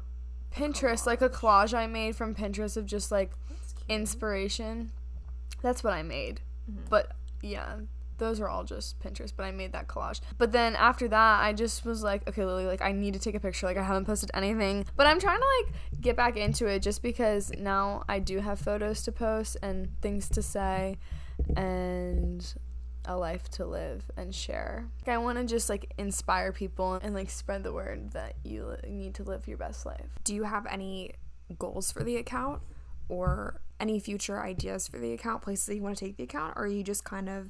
Pinterest, 0.54 1.06
like 1.06 1.22
a 1.22 1.30
collage 1.30 1.74
I 1.74 1.88
made 1.88 2.16
from 2.16 2.36
Pinterest 2.36 2.78
of 2.78 2.86
just 2.86 3.12
like 3.12 3.32
inspiration. 3.90 4.92
That's 5.64 5.84
what 5.84 5.94
I 5.94 6.04
made. 6.04 6.42
Mhm. 6.72 6.90
But 6.90 7.14
yeah, 7.42 7.78
those 8.20 8.40
are 8.40 8.48
all 8.48 8.64
just 8.64 9.00
Pinterest, 9.00 9.34
but 9.36 9.44
I 9.44 9.52
made 9.52 9.72
that 9.74 9.88
collage. 9.88 10.22
But 10.38 10.52
then 10.52 10.76
after 10.76 11.08
that, 11.08 11.42
I 11.42 11.52
just 11.54 11.84
was 11.84 12.04
like, 12.04 12.28
okay, 12.30 12.46
Lily, 12.46 12.68
like 12.68 12.82
I 12.84 12.92
need 12.92 13.16
to 13.16 13.20
take 13.20 13.34
a 13.34 13.40
picture. 13.40 13.66
Like 13.66 13.78
I 13.78 13.84
haven't 13.84 14.06
posted 14.06 14.30
anything, 14.36 14.86
but 14.96 15.08
I'm 15.08 15.20
trying 15.20 15.40
to 15.40 15.46
like 15.66 15.74
get 16.00 16.16
back 16.16 16.38
into 16.38 16.68
it 16.68 16.84
just 16.84 17.02
because 17.02 17.52
now 17.58 18.04
I 18.08 18.20
do 18.20 18.40
have 18.40 18.60
photos 18.60 19.02
to 19.04 19.12
post 19.12 19.58
and 19.64 19.90
things 20.02 20.30
to 20.30 20.44
say 20.44 21.00
and 21.56 22.54
a 23.06 23.18
life 23.18 23.50
to 23.50 23.66
live 23.66 24.10
and 24.16 24.34
share. 24.34 24.86
Like, 25.06 25.16
I 25.16 25.18
want 25.18 25.38
to 25.38 25.46
just 25.46 25.70
like 25.70 25.92
inspire 25.98 26.52
people 26.54 26.94
and 26.94 27.14
like 27.14 27.30
spread 27.30 27.64
the 27.64 27.74
word 27.74 28.12
that 28.12 28.36
you 28.44 28.66
li- 28.66 28.90
need 28.90 29.16
to 29.16 29.24
live 29.24 29.48
your 29.48 29.58
best 29.58 29.86
life. 29.86 30.08
Do 30.24 30.34
you 30.34 30.44
have 30.44 30.66
any 30.68 31.12
goals 31.60 31.92
for 31.92 32.04
the 32.04 32.16
account 32.18 32.62
or 33.10 33.60
any 33.84 34.00
future 34.00 34.42
ideas 34.42 34.88
for 34.88 34.98
the 34.98 35.12
account, 35.12 35.42
places 35.42 35.66
that 35.66 35.76
you 35.76 35.84
want 35.84 35.98
to 35.98 36.06
take 36.06 36.16
the 36.16 36.24
account, 36.24 36.54
or 36.56 36.64
are 36.64 36.68
you 36.68 36.84
just 36.84 37.04
kind 37.04 37.28
of 37.28 37.50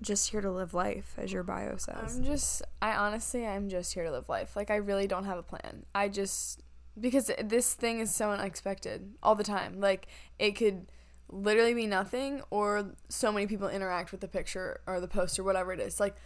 just 0.00 0.30
here 0.30 0.40
to 0.40 0.50
live 0.50 0.74
life, 0.74 1.14
as 1.16 1.32
your 1.32 1.44
bio 1.44 1.76
says? 1.76 2.16
I'm 2.16 2.24
just, 2.24 2.62
I 2.82 2.96
honestly, 2.96 3.46
I'm 3.46 3.68
just 3.68 3.94
here 3.94 4.02
to 4.02 4.10
live 4.10 4.28
life. 4.28 4.56
Like, 4.56 4.72
I 4.72 4.76
really 4.76 5.06
don't 5.06 5.24
have 5.24 5.38
a 5.38 5.42
plan. 5.42 5.86
I 5.94 6.08
just, 6.08 6.60
because 7.00 7.30
this 7.44 7.74
thing 7.74 8.00
is 8.00 8.12
so 8.12 8.30
unexpected 8.32 9.14
all 9.22 9.36
the 9.36 9.44
time. 9.44 9.80
Like, 9.80 10.08
it 10.40 10.52
could 10.52 10.90
literally 11.28 11.74
be 11.74 11.86
nothing, 11.86 12.42
or 12.50 12.96
so 13.08 13.30
many 13.30 13.46
people 13.46 13.68
interact 13.68 14.10
with 14.10 14.20
the 14.20 14.28
picture 14.28 14.80
or 14.88 15.00
the 15.00 15.06
post 15.06 15.38
or 15.38 15.44
whatever 15.44 15.72
it 15.72 15.78
is. 15.78 16.00
Like, 16.00 16.16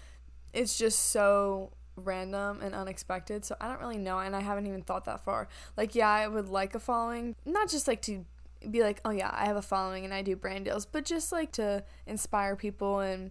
it's 0.54 0.78
just 0.78 1.10
so 1.10 1.72
random 1.96 2.60
and 2.62 2.74
unexpected. 2.74 3.44
So 3.44 3.56
I 3.60 3.68
don't 3.68 3.80
really 3.80 3.98
know, 3.98 4.18
and 4.20 4.34
I 4.34 4.40
haven't 4.40 4.66
even 4.66 4.82
thought 4.82 5.04
that 5.04 5.22
far. 5.22 5.48
Like, 5.76 5.94
yeah, 5.94 6.08
I 6.08 6.26
would 6.26 6.48
like 6.48 6.74
a 6.74 6.80
following, 6.80 7.36
not 7.44 7.68
just 7.68 7.86
like 7.86 8.00
to 8.02 8.24
be 8.70 8.82
like, 8.82 9.00
oh 9.04 9.10
yeah, 9.10 9.30
I 9.32 9.46
have 9.46 9.56
a 9.56 9.62
following 9.62 10.04
and 10.04 10.12
I 10.14 10.22
do 10.22 10.36
brand 10.36 10.64
deals, 10.64 10.86
but 10.86 11.04
just 11.04 11.32
like 11.32 11.52
to 11.52 11.84
inspire 12.06 12.56
people 12.56 13.00
and 13.00 13.30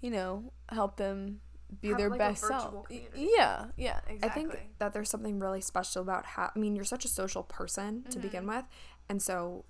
you 0.00 0.10
know 0.10 0.52
help 0.70 0.96
them 0.96 1.40
be 1.80 1.88
Have, 1.88 1.98
their 1.98 2.08
like, 2.10 2.18
best 2.18 2.44
self. 2.46 2.84
community. 2.86 3.28
Yeah, 3.36 3.66
yeah, 3.76 4.00
exactly. 4.08 4.18
I 4.22 4.28
think 4.32 4.58
that 4.78 4.92
there's 4.92 5.10
something 5.10 5.38
really 5.38 5.60
special 5.60 6.02
about 6.02 6.24
how 6.24 6.50
I 6.54 6.58
mean 6.58 6.74
you're 6.76 6.84
such 6.84 7.04
a 7.04 7.08
social 7.08 7.42
person 7.42 8.04
to 8.10 8.18
begin 8.18 8.44
Mm-hmm. 8.44 8.56
with, 8.56 8.64
and 9.08 9.20
so 9.20 9.64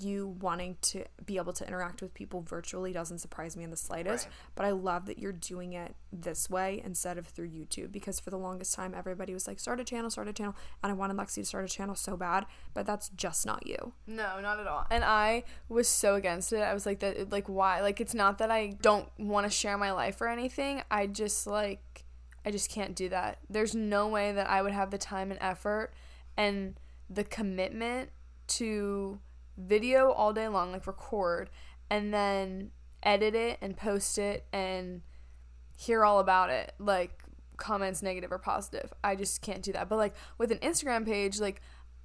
you 0.00 0.36
wanting 0.40 0.76
to 0.82 1.04
be 1.24 1.36
able 1.36 1.52
to 1.52 1.66
interact 1.66 2.02
with 2.02 2.14
people 2.14 2.42
virtually 2.42 2.92
doesn't 2.92 3.18
surprise 3.18 3.56
me 3.56 3.64
in 3.64 3.70
the 3.70 3.76
slightest. 3.76 4.26
Right. 4.26 4.34
But 4.54 4.66
I 4.66 4.70
love 4.70 5.06
that 5.06 5.18
you're 5.18 5.32
doing 5.32 5.72
it 5.72 5.94
this 6.12 6.48
way 6.48 6.80
instead 6.84 7.18
of 7.18 7.26
through 7.26 7.48
YouTube 7.48 7.92
because 7.92 8.20
for 8.20 8.30
the 8.30 8.38
longest 8.38 8.74
time 8.74 8.94
everybody 8.96 9.34
was 9.34 9.46
like 9.46 9.60
start 9.60 9.80
a 9.80 9.84
channel, 9.84 10.10
start 10.10 10.28
a 10.28 10.32
channel, 10.32 10.54
and 10.82 10.90
I 10.90 10.94
wanted 10.94 11.16
Lexi 11.16 11.36
to 11.36 11.44
start 11.44 11.64
a 11.64 11.68
channel 11.68 11.94
so 11.94 12.16
bad, 12.16 12.46
but 12.74 12.86
that's 12.86 13.08
just 13.10 13.46
not 13.46 13.66
you. 13.66 13.92
No, 14.06 14.40
not 14.40 14.60
at 14.60 14.66
all. 14.66 14.86
And 14.90 15.04
I 15.04 15.44
was 15.68 15.88
so 15.88 16.14
against 16.14 16.52
it. 16.52 16.60
I 16.60 16.74
was 16.74 16.86
like 16.86 17.00
that 17.00 17.30
like 17.30 17.48
why? 17.48 17.80
Like 17.80 18.00
it's 18.00 18.14
not 18.14 18.38
that 18.38 18.50
I 18.50 18.76
don't 18.80 19.08
want 19.18 19.46
to 19.46 19.50
share 19.50 19.76
my 19.76 19.92
life 19.92 20.20
or 20.20 20.28
anything. 20.28 20.82
I 20.90 21.06
just 21.06 21.46
like 21.46 22.04
I 22.44 22.50
just 22.50 22.70
can't 22.70 22.94
do 22.94 23.08
that. 23.08 23.38
There's 23.50 23.74
no 23.74 24.06
way 24.06 24.32
that 24.32 24.48
I 24.48 24.62
would 24.62 24.72
have 24.72 24.90
the 24.90 24.98
time 24.98 25.30
and 25.32 25.40
effort 25.42 25.92
and 26.36 26.78
the 27.10 27.24
commitment 27.24 28.10
to 28.46 29.18
video 29.56 30.10
all 30.10 30.32
day 30.32 30.48
long 30.48 30.72
like 30.72 30.86
record 30.86 31.50
and 31.90 32.12
then 32.12 32.70
edit 33.02 33.34
it 33.34 33.58
and 33.60 33.76
post 33.76 34.18
it 34.18 34.46
and 34.52 35.02
hear 35.76 36.04
all 36.04 36.18
about 36.18 36.50
it 36.50 36.72
like 36.78 37.22
comments 37.56 38.02
negative 38.02 38.32
or 38.32 38.38
positive. 38.38 38.92
I 39.02 39.14
just 39.14 39.40
can't 39.40 39.62
do 39.62 39.72
that. 39.72 39.88
But 39.88 39.96
like 39.96 40.14
with 40.38 40.52
an 40.52 40.58
instagram 40.58 41.04
page 41.06 41.40
like 41.40 41.60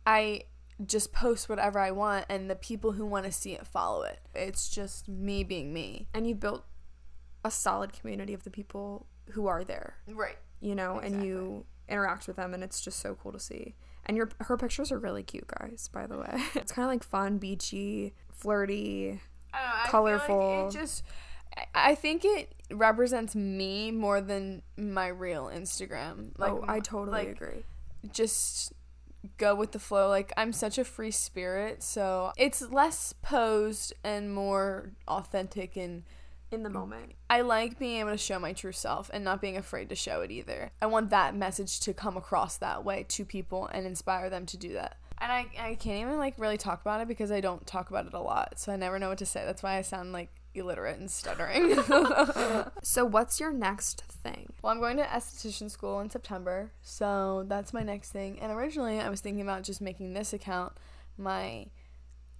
i 0.05 0.43
just 0.86 1.13
post 1.13 1.48
whatever 1.48 1.77
i 1.77 1.91
want 1.91 2.25
and 2.27 2.50
the 2.50 2.55
people 2.55 2.93
who 2.93 3.05
want 3.05 3.25
to 3.25 3.31
see 3.31 3.53
it 3.53 3.67
follow 3.67 4.03
it. 4.03 4.20
It's 4.34 4.70
just 4.70 5.08
me 5.08 5.43
being 5.43 5.74
me. 5.74 6.08
And 6.13 6.27
you 6.27 6.36
built 6.36 6.65
a 7.43 7.51
solid 7.51 7.93
community 7.93 8.34
of 8.34 8.43
the 8.43 8.50
people 8.50 9.08
who 9.31 9.48
are 9.48 9.63
there, 9.63 9.96
right. 10.08 10.38
You 10.60 10.75
know, 10.75 11.00
and 11.00 11.24
you 11.24 11.65
interact 11.91 12.25
with 12.27 12.38
them 12.38 12.53
and 12.53 12.63
it's 12.63 12.81
just 12.81 13.00
so 13.00 13.15
cool 13.21 13.31
to 13.33 13.39
see. 13.39 13.75
And 14.05 14.17
your 14.17 14.29
her 14.39 14.57
pictures 14.57 14.91
are 14.91 14.98
really 14.98 15.21
cute, 15.24 15.48
guys, 15.48 15.89
by 15.93 16.07
the 16.07 16.17
way. 16.17 16.41
It's 16.55 16.71
kind 16.71 16.86
of 16.86 16.91
like 16.91 17.03
fun, 17.03 17.38
beachy, 17.38 18.13
flirty. 18.31 19.21
I 19.53 19.57
know, 19.57 19.63
I 19.83 19.88
Colorful. 19.89 20.27
feel 20.27 20.63
like 20.65 20.74
it 20.75 20.77
just 20.79 21.03
I- 21.55 21.91
I 21.91 21.95
think 21.95 22.24
it 22.25 22.53
represents 22.71 23.36
me 23.36 23.91
more 23.91 24.21
than 24.21 24.62
my 24.77 25.07
real 25.07 25.48
Instagram. 25.53 26.31
Like 26.38 26.53
oh, 26.53 26.63
I 26.67 26.79
totally 26.79 27.25
like, 27.25 27.27
agree. 27.29 27.63
just 28.12 28.74
go 29.38 29.53
with 29.53 29.71
the 29.71 29.79
flow. 29.79 30.07
Like 30.10 30.31
I'm 30.38 30.53
such 30.53 30.77
a 30.77 30.83
free 30.83 31.12
spirit, 31.12 31.83
so 31.83 32.31
it's 32.38 32.62
less 32.71 33.13
posed 33.21 33.93
and 34.03 34.33
more 34.33 34.93
authentic 35.07 35.75
and 35.75 36.03
In 36.51 36.63
the 36.63 36.70
mm. 36.70 36.74
moment. 36.74 37.13
I 37.29 37.41
like 37.41 37.79
being 37.79 38.00
able 38.00 38.12
to 38.12 38.17
show 38.17 38.39
my 38.39 38.53
true 38.53 38.72
self 38.72 39.10
and 39.13 39.24
not 39.24 39.41
being 39.41 39.58
afraid 39.58 39.89
to 39.89 39.96
show 39.96 40.22
it 40.22 40.31
either. 40.31 40.72
I 40.81 40.86
want 40.86 41.10
that 41.10 41.36
message 41.36 41.79
to 41.81 41.93
come 41.93 42.17
across 42.17 42.58
that 42.58 42.84
way 42.84 43.05
to 43.10 43.25
people 43.25 43.67
and 43.67 43.86
inspire 43.86 44.29
them 44.29 44.46
to 44.48 44.58
do 44.58 44.74
that. 44.74 44.98
And 45.20 45.31
I, 45.31 45.46
I 45.60 45.75
can't 45.75 46.01
even 46.01 46.17
like 46.17 46.34
really 46.38 46.58
talk 46.58 46.81
about 46.81 47.00
it 47.00 47.08
because 47.08 47.31
I 47.31 47.41
don't 47.41 47.65
talk 47.65 47.89
about 47.89 48.08
it 48.08 48.13
a 48.13 48.20
lot. 48.20 48.60
So 48.60 48.74
I 48.74 48.75
never 48.75 49.00
know 49.00 49.10
what 49.10 49.20
to 49.20 49.25
say. 49.25 49.46
That's 49.46 49.63
why 49.63 49.77
I 49.77 49.81
sound 49.81 50.12
like 50.12 50.29
illiterate 50.53 51.00
and 51.00 51.10
stuttering. 51.10 51.77
So, 52.84 53.05
what's 53.05 53.39
your 53.39 53.53
next 53.53 54.01
thing? 54.01 54.51
Well, 54.62 54.74
I'm 54.74 54.79
going 54.79 54.98
to 54.98 55.03
esthetician 55.03 55.70
school 55.70 56.00
in 56.00 56.10
September, 56.10 56.72
so 56.81 57.46
that's 57.48 57.74
my 57.74 57.84
next 57.84 58.12
thing. 58.12 58.39
And 58.39 58.51
originally, 58.51 59.00
I 59.00 59.10
was 59.10 59.22
thinking 59.22 59.41
about 59.41 59.63
just 59.63 59.81
making 59.81 60.13
this 60.13 60.34
account 60.34 60.74
my 61.17 61.67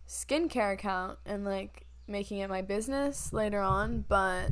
skincare 0.08 0.74
account 0.74 1.20
and 1.26 1.46
like 1.46 1.86
making 2.08 2.40
it 2.40 2.50
my 2.50 2.62
business 2.62 3.32
later 3.34 3.60
on, 3.60 4.06
but 4.08 4.50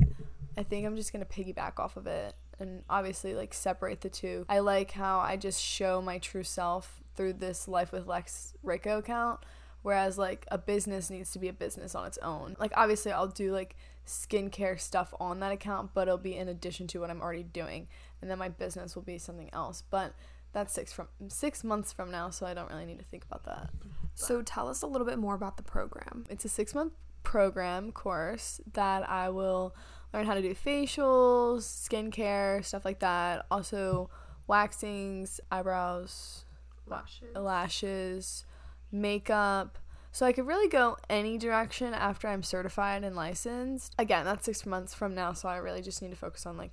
I 0.56 0.62
think 0.62 0.86
I'm 0.86 0.96
just 0.96 1.12
going 1.12 1.24
to 1.24 1.30
piggyback 1.30 1.78
off 1.78 1.96
of 1.96 2.06
it 2.06 2.34
and 2.58 2.82
obviously 2.90 3.34
like 3.34 3.54
separate 3.54 4.00
the 4.00 4.08
two. 4.10 4.44
I 4.48 4.58
like 4.58 4.92
how 4.92 5.18
I 5.18 5.36
just 5.36 5.62
show 5.62 6.02
my 6.02 6.18
true 6.18 6.44
self 6.44 7.02
through 7.14 7.34
this 7.34 7.66
Life 7.66 7.92
with 7.92 8.06
Lex 8.06 8.54
Rico 8.62 8.98
account. 8.98 9.40
Whereas 9.82 10.18
like 10.18 10.46
a 10.50 10.58
business 10.58 11.08
needs 11.08 11.30
to 11.32 11.38
be 11.38 11.48
a 11.48 11.54
business 11.54 11.94
on 11.94 12.06
its 12.06 12.18
own. 12.18 12.56
Like 12.58 12.72
obviously 12.76 13.12
I'll 13.12 13.28
do 13.28 13.52
like 13.52 13.76
skincare 14.06 14.78
stuff 14.78 15.14
on 15.18 15.40
that 15.40 15.52
account, 15.52 15.92
but 15.94 16.08
it'll 16.08 16.18
be 16.18 16.36
in 16.36 16.48
addition 16.48 16.86
to 16.88 17.00
what 17.00 17.10
I'm 17.10 17.22
already 17.22 17.44
doing, 17.44 17.88
and 18.20 18.30
then 18.30 18.38
my 18.38 18.48
business 18.48 18.94
will 18.94 19.02
be 19.02 19.18
something 19.18 19.48
else. 19.52 19.82
But 19.88 20.14
that's 20.52 20.72
six 20.72 20.92
from 20.92 21.08
six 21.28 21.62
months 21.62 21.92
from 21.92 22.10
now, 22.10 22.30
so 22.30 22.44
I 22.44 22.54
don't 22.54 22.68
really 22.68 22.84
need 22.84 22.98
to 22.98 23.04
think 23.04 23.24
about 23.24 23.44
that. 23.44 23.70
So, 24.14 24.42
tell 24.42 24.68
us 24.68 24.82
a 24.82 24.86
little 24.86 25.06
bit 25.06 25.18
more 25.18 25.34
about 25.34 25.56
the 25.56 25.62
program. 25.62 26.26
It's 26.28 26.44
a 26.44 26.48
six 26.48 26.74
month 26.74 26.92
program 27.22 27.92
course 27.92 28.60
that 28.72 29.08
I 29.08 29.28
will 29.28 29.74
learn 30.12 30.26
how 30.26 30.34
to 30.34 30.42
do 30.42 30.54
facials, 30.54 31.62
skincare, 31.62 32.64
stuff 32.64 32.84
like 32.84 33.00
that. 33.00 33.46
Also 33.50 34.10
waxings, 34.48 35.40
eyebrows, 35.50 36.44
Lashes. 36.86 37.36
lashes, 37.36 38.44
makeup. 38.90 39.78
So 40.12 40.26
I 40.26 40.32
could 40.32 40.46
really 40.46 40.68
go 40.68 40.96
any 41.08 41.38
direction 41.38 41.94
after 41.94 42.26
I'm 42.26 42.42
certified 42.42 43.04
and 43.04 43.14
licensed. 43.14 43.94
Again, 43.96 44.24
that's 44.24 44.44
six 44.44 44.66
months 44.66 44.92
from 44.92 45.14
now, 45.14 45.32
so 45.32 45.48
I 45.48 45.58
really 45.58 45.82
just 45.82 46.02
need 46.02 46.10
to 46.10 46.16
focus 46.16 46.46
on 46.46 46.56
like 46.56 46.72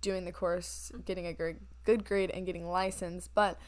doing 0.00 0.24
the 0.24 0.32
course, 0.32 0.90
getting 1.04 1.26
a 1.26 1.34
good 1.34 1.58
good 1.84 2.04
grade, 2.06 2.30
and 2.30 2.46
getting 2.46 2.66
licensed. 2.66 3.30
But 3.34 3.58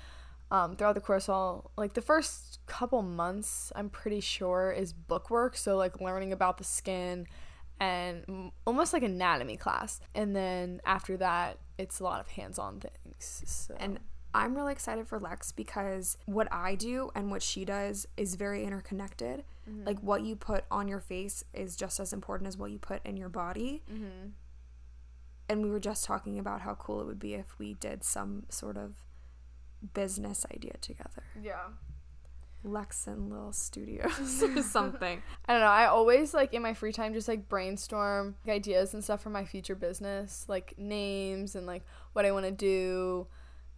um, 0.50 0.76
throughout 0.76 0.94
the 0.94 1.00
course, 1.02 1.28
I'll 1.28 1.70
like 1.76 1.92
the 1.92 2.00
first 2.00 2.50
couple 2.70 3.02
months, 3.02 3.72
I'm 3.74 3.90
pretty 3.90 4.20
sure 4.20 4.70
is 4.70 4.92
book 4.92 5.28
work. 5.28 5.56
So 5.56 5.76
like 5.76 6.00
learning 6.00 6.32
about 6.32 6.56
the 6.56 6.64
skin 6.64 7.26
and 7.80 8.52
almost 8.64 8.92
like 8.92 9.02
anatomy 9.02 9.56
class. 9.56 10.00
And 10.14 10.36
then 10.36 10.80
after 10.84 11.16
that, 11.16 11.58
it's 11.78 11.98
a 11.98 12.04
lot 12.04 12.20
of 12.20 12.28
hands-on 12.28 12.80
things. 12.80 13.42
So. 13.44 13.74
And 13.80 13.98
I'm 14.32 14.54
really 14.54 14.70
excited 14.70 15.08
for 15.08 15.18
Lex 15.18 15.50
because 15.50 16.16
what 16.26 16.46
I 16.52 16.76
do 16.76 17.10
and 17.16 17.32
what 17.32 17.42
she 17.42 17.64
does 17.64 18.06
is 18.16 18.36
very 18.36 18.64
interconnected. 18.64 19.42
Like 19.84 20.00
what 20.00 20.22
you 20.24 20.34
put 20.34 20.64
on 20.70 20.88
your 20.88 20.98
face 20.98 21.44
is 21.54 21.76
just 21.76 22.00
as 22.00 22.12
important 22.12 22.48
as 22.48 22.56
what 22.56 22.70
you 22.72 22.78
put 22.78 23.04
in 23.04 23.16
your 23.16 23.28
body. 23.28 23.82
mm-hmm. 23.92 24.30
And 25.48 25.62
we 25.62 25.70
were 25.70 25.80
just 25.80 26.04
talking 26.04 26.38
about 26.38 26.60
how 26.60 26.74
cool 26.74 27.00
it 27.00 27.06
would 27.06 27.18
be 27.18 27.34
if 27.34 27.58
we 27.58 27.74
did 27.74 28.04
some 28.04 28.44
sort 28.48 28.76
of 28.76 28.94
business 29.94 30.46
idea 30.54 30.74
together. 30.80 31.24
yeah. 31.40 31.70
Lex 32.62 33.07
and 33.07 33.31
Lil 33.31 33.52
Studios 33.52 34.43
or 34.43 34.62
something. 34.62 35.23
I 35.47 35.52
don't 35.52 35.62
know. 35.62 35.67
I 35.67 35.87
always 35.87 36.35
like 36.35 36.52
in 36.52 36.62
my 36.62 36.75
free 36.75 36.93
time 36.93 37.14
just 37.14 37.29
like 37.29 37.49
brainstorm 37.49 38.37
ideas 38.49 38.95
and 38.95 39.02
stuff 39.02 39.23
for 39.23 39.31
my 39.31 39.45
future 39.45 39.75
business, 39.75 40.45
like 40.49 40.75
names 40.76 41.55
and 41.55 41.67
like 41.67 41.85
what 42.12 42.26
I 42.26 42.33
want 42.33 42.47
to 42.47 42.52
do. 42.52 43.26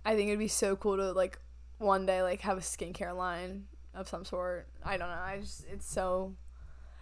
I 0.05 0.17
think 0.17 0.29
it'd 0.29 0.39
be 0.39 0.49
so 0.49 0.75
cool 0.77 0.97
to 0.97 1.13
like 1.13 1.39
one 1.79 2.07
day 2.07 2.23
like 2.23 2.41
have 2.43 2.59
a 2.59 2.63
skincare 2.63 3.17
line 3.17 3.67
of 3.95 4.09
some 4.09 4.25
sort. 4.25 4.69
I 4.85 4.97
don't 4.97 5.09
know. 5.09 5.15
I 5.15 5.39
just 5.41 5.65
it's 5.71 5.89
so 5.89 6.35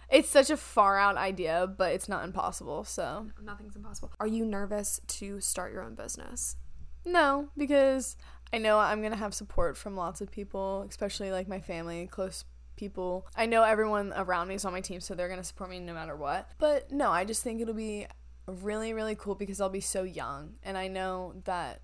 it's 0.09 0.29
such 0.29 0.49
a 0.49 0.57
far 0.57 0.99
out 0.99 1.15
idea, 1.15 1.73
but 1.77 1.93
it's 1.93 2.09
not 2.09 2.25
impossible. 2.25 2.83
So, 2.83 3.27
Nothing's 3.41 3.77
impossible. 3.77 4.11
Are 4.19 4.27
you 4.27 4.45
nervous 4.45 4.99
to 5.07 5.39
start 5.39 5.71
your 5.71 5.83
own 5.83 5.95
business? 5.95 6.57
no, 7.03 7.49
because 7.57 8.15
I 8.53 8.57
know 8.57 8.77
I'm 8.79 8.99
going 9.01 9.11
to 9.13 9.17
have 9.17 9.33
support 9.33 9.77
from 9.77 9.95
lots 9.95 10.21
of 10.21 10.31
people, 10.31 10.85
especially 10.89 11.31
like 11.31 11.47
my 11.47 11.61
family, 11.61 12.07
close 12.07 12.43
people. 12.75 13.27
I 13.35 13.45
know 13.45 13.63
everyone 13.63 14.13
around 14.15 14.47
me 14.47 14.55
is 14.55 14.65
on 14.65 14.73
my 14.73 14.81
team, 14.81 14.99
so 14.99 15.13
they're 15.15 15.27
going 15.27 15.39
to 15.39 15.45
support 15.45 15.69
me 15.69 15.79
no 15.79 15.93
matter 15.93 16.15
what. 16.15 16.49
But 16.57 16.91
no, 16.91 17.09
I 17.11 17.25
just 17.25 17.43
think 17.43 17.61
it'll 17.61 17.73
be 17.73 18.07
really 18.47 18.91
really 18.91 19.15
cool 19.15 19.35
because 19.35 19.61
I'll 19.61 19.69
be 19.69 19.79
so 19.81 20.03
young 20.03 20.55
and 20.63 20.75
I 20.77 20.87
know 20.87 21.35
that 21.45 21.81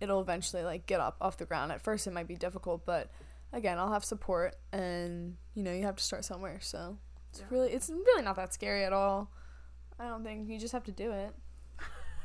it'll 0.00 0.20
eventually 0.20 0.62
like 0.62 0.86
get 0.86 1.00
up 1.00 1.16
off 1.20 1.38
the 1.38 1.46
ground. 1.46 1.72
At 1.72 1.80
first 1.82 2.06
it 2.06 2.12
might 2.12 2.28
be 2.28 2.36
difficult, 2.36 2.84
but 2.84 3.10
again, 3.52 3.78
I'll 3.78 3.92
have 3.92 4.04
support 4.04 4.54
and 4.72 5.36
you 5.54 5.62
know, 5.64 5.72
you 5.72 5.82
have 5.84 5.96
to 5.96 6.04
start 6.04 6.24
somewhere. 6.24 6.58
So 6.60 6.98
it's 7.30 7.40
Yeah. 7.40 7.46
really 7.50 7.72
it's 7.72 7.88
really 7.88 8.22
not 8.22 8.36
that 8.36 8.52
scary 8.54 8.84
at 8.84 8.92
all. 8.92 9.30
I 9.98 10.06
don't 10.08 10.22
think 10.22 10.48
you 10.48 10.58
just 10.58 10.72
have 10.72 10.84
to 10.84 10.92
do 10.92 11.10
it. 11.10 11.32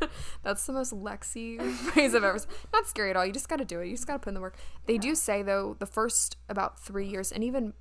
That's 0.43 0.65
the 0.65 0.73
most 0.73 0.93
Lexi 0.93 1.59
phrase 1.71 2.15
I've 2.15 2.23
ever. 2.23 2.39
said. 2.39 2.49
Not 2.73 2.87
scary 2.87 3.09
at 3.09 3.17
all. 3.17 3.25
You 3.25 3.33
just 3.33 3.49
got 3.49 3.57
to 3.57 3.65
do 3.65 3.79
it. 3.81 3.87
You 3.87 3.93
just 3.95 4.07
got 4.07 4.13
to 4.13 4.19
put 4.19 4.29
in 4.29 4.33
the 4.35 4.41
work. 4.41 4.57
They 4.85 4.97
do 4.97 5.15
say 5.15 5.41
though, 5.43 5.75
the 5.79 5.85
first 5.85 6.37
about 6.47 6.79
three 6.79 7.07
years, 7.07 7.31
and 7.31 7.43
even 7.43 7.73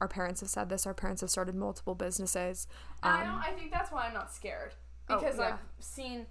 our 0.00 0.08
parents 0.08 0.40
have 0.40 0.50
said 0.50 0.68
this. 0.68 0.86
Our 0.86 0.94
parents 0.94 1.20
have 1.22 1.30
started 1.30 1.54
multiple 1.54 1.94
businesses. 1.94 2.66
I 3.02 3.24
don't 3.24 3.34
Um, 3.34 3.42
I 3.44 3.50
think 3.52 3.72
that's 3.72 3.90
why 3.90 4.06
I'm 4.06 4.14
not 4.14 4.32
scared 4.32 4.74
Oh, 5.08 5.18
because 5.18 5.38
yeah. 5.38 5.54
I've 5.54 5.58
seen 5.84 6.26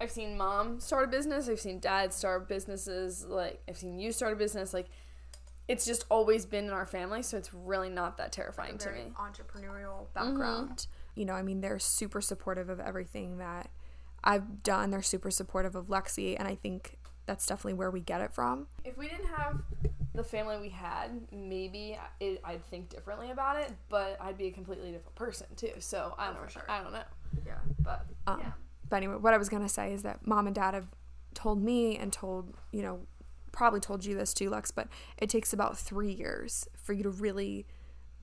I've 0.00 0.10
seen 0.10 0.36
mom 0.36 0.80
start 0.80 1.04
a 1.04 1.08
business, 1.08 1.48
I've 1.48 1.60
seen 1.60 1.78
dad 1.78 2.12
start 2.12 2.48
businesses, 2.48 3.24
like 3.24 3.62
I've 3.68 3.76
seen 3.76 3.98
you 3.98 4.12
start 4.12 4.32
a 4.32 4.36
business 4.36 4.72
like 4.74 4.88
it's 5.68 5.84
just 5.86 6.04
always 6.10 6.44
been 6.44 6.64
in 6.64 6.70
our 6.72 6.86
family, 6.86 7.22
so 7.22 7.36
it's 7.36 7.54
really 7.54 7.88
not 7.88 8.16
that 8.16 8.32
terrifying 8.32 8.78
to 8.78 8.90
me. 8.90 9.12
entrepreneurial 9.16 10.06
background. 10.12 10.86
You 11.14 11.24
know, 11.24 11.34
I 11.34 11.42
mean, 11.42 11.60
they're 11.60 11.78
super 11.78 12.20
supportive 12.20 12.68
of 12.68 12.80
everything 12.80 13.38
that 13.38 13.70
I've 14.24 14.62
done. 14.62 14.90
They're 14.90 15.02
super 15.02 15.30
supportive 15.30 15.74
of 15.74 15.86
Lexi, 15.86 16.36
and 16.38 16.46
I 16.48 16.54
think 16.54 16.98
that's 17.26 17.46
definitely 17.46 17.74
where 17.74 17.90
we 17.90 18.00
get 18.00 18.20
it 18.20 18.32
from. 18.32 18.66
If 18.84 18.96
we 18.98 19.08
didn't 19.08 19.28
have 19.28 19.60
the 20.14 20.24
family 20.24 20.58
we 20.60 20.68
had, 20.68 21.10
maybe 21.32 21.98
it, 22.20 22.40
I'd 22.44 22.64
think 22.66 22.88
differently 22.90 23.30
about 23.30 23.56
it, 23.56 23.72
but 23.88 24.16
I'd 24.20 24.36
be 24.36 24.48
a 24.48 24.52
completely 24.52 24.90
different 24.92 25.14
person 25.14 25.46
too. 25.56 25.72
So 25.78 26.14
I 26.18 26.28
Oh, 26.28 26.34
don't, 26.34 26.44
for 26.44 26.50
sure. 26.50 26.64
I 26.68 26.82
don't 26.82 26.92
know. 26.92 27.02
Yeah. 27.46 27.54
But 27.80 28.06
Um, 28.26 28.40
yeah, 28.40 28.52
But 28.88 28.96
anyway, 28.96 29.16
what 29.16 29.32
I 29.34 29.38
was 29.38 29.48
gonna 29.48 29.68
say 29.68 29.92
is 29.92 30.02
that 30.02 30.26
mom 30.26 30.46
and 30.46 30.54
dad 30.54 30.74
have 30.74 30.88
told 31.34 31.62
me 31.62 31.96
and 31.96 32.12
told 32.12 32.54
you 32.72 32.82
know 32.82 33.06
probably 33.52 33.80
told 33.80 34.04
you 34.04 34.14
this 34.16 34.34
too, 34.34 34.50
Lex. 34.50 34.70
But 34.70 34.88
it 35.18 35.30
takes 35.30 35.52
about 35.52 35.78
three 35.78 36.12
years 36.12 36.66
for 36.76 36.92
you 36.92 37.02
to 37.04 37.10
really 37.10 37.66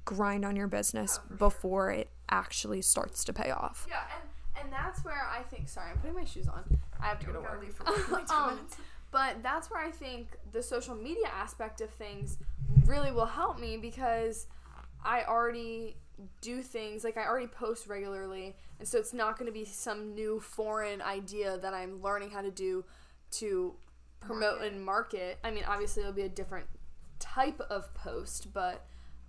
grind 0.05 0.43
on 0.45 0.55
your 0.55 0.67
business 0.67 1.19
before 1.37 1.91
it 1.91 2.09
actually 2.29 2.81
starts 2.81 3.23
to 3.23 3.33
pay 3.33 3.49
off. 3.51 3.85
yeah, 3.89 4.01
and 4.19 4.28
and 4.69 4.77
that's 4.85 5.03
where 5.03 5.27
I 5.27 5.41
think. 5.41 5.67
Sorry, 5.67 5.89
I'm 5.89 5.97
putting 5.97 6.15
my 6.15 6.25
shoes 6.25 6.47
on. 6.47 6.63
I 7.01 7.07
have 7.07 7.19
to 7.21 7.25
go 7.25 7.33
to 7.33 7.39
work. 7.39 7.65
Um, 8.31 8.59
But 9.11 9.41
that's 9.41 9.71
where 9.71 9.83
I 9.83 9.89
think 9.89 10.37
the 10.51 10.61
social 10.61 10.93
media 10.93 11.25
aspect 11.33 11.81
of 11.81 11.89
things 11.89 12.37
really 12.85 13.11
will 13.11 13.25
help 13.25 13.59
me 13.59 13.77
because 13.77 14.45
I 15.03 15.23
already 15.23 15.97
do 16.41 16.61
things 16.61 17.03
like 17.03 17.17
I 17.17 17.25
already 17.25 17.47
post 17.47 17.87
regularly, 17.87 18.55
and 18.77 18.87
so 18.87 18.99
it's 18.99 19.13
not 19.13 19.39
going 19.39 19.47
to 19.47 19.51
be 19.51 19.65
some 19.65 20.13
new 20.13 20.39
foreign 20.39 21.01
idea 21.01 21.57
that 21.57 21.73
I'm 21.73 22.01
learning 22.03 22.29
how 22.29 22.41
to 22.41 22.51
do 22.51 22.85
to 23.31 23.73
promote 24.19 24.61
and 24.61 24.85
market. 24.85 25.39
I 25.43 25.49
mean, 25.49 25.63
obviously 25.67 26.03
it'll 26.03 26.13
be 26.13 26.21
a 26.23 26.29
different 26.29 26.67
type 27.17 27.59
of 27.71 27.91
post, 27.95 28.53
but 28.53 28.85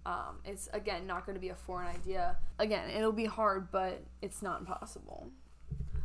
um, 0.07 0.41
it's 0.45 0.69
again 0.73 1.07
not 1.07 1.27
going 1.27 1.35
to 1.35 1.41
be 1.41 1.51
a 1.51 1.55
foreign 1.55 1.89
idea. 1.89 2.37
Again, 2.59 2.91
it'll 2.91 3.13
be 3.13 3.27
hard, 3.27 3.71
but 3.71 4.03
it's 4.23 4.43
not 4.43 4.61
impossible. 4.61 5.29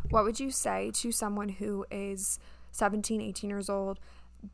What 0.09 0.23
would 0.23 0.39
you 0.39 0.51
say 0.51 0.91
to 0.95 1.11
someone 1.11 1.49
who 1.49 1.85
is 1.89 2.39
17, 2.71 3.21
18 3.21 3.49
years 3.49 3.69
old, 3.69 3.99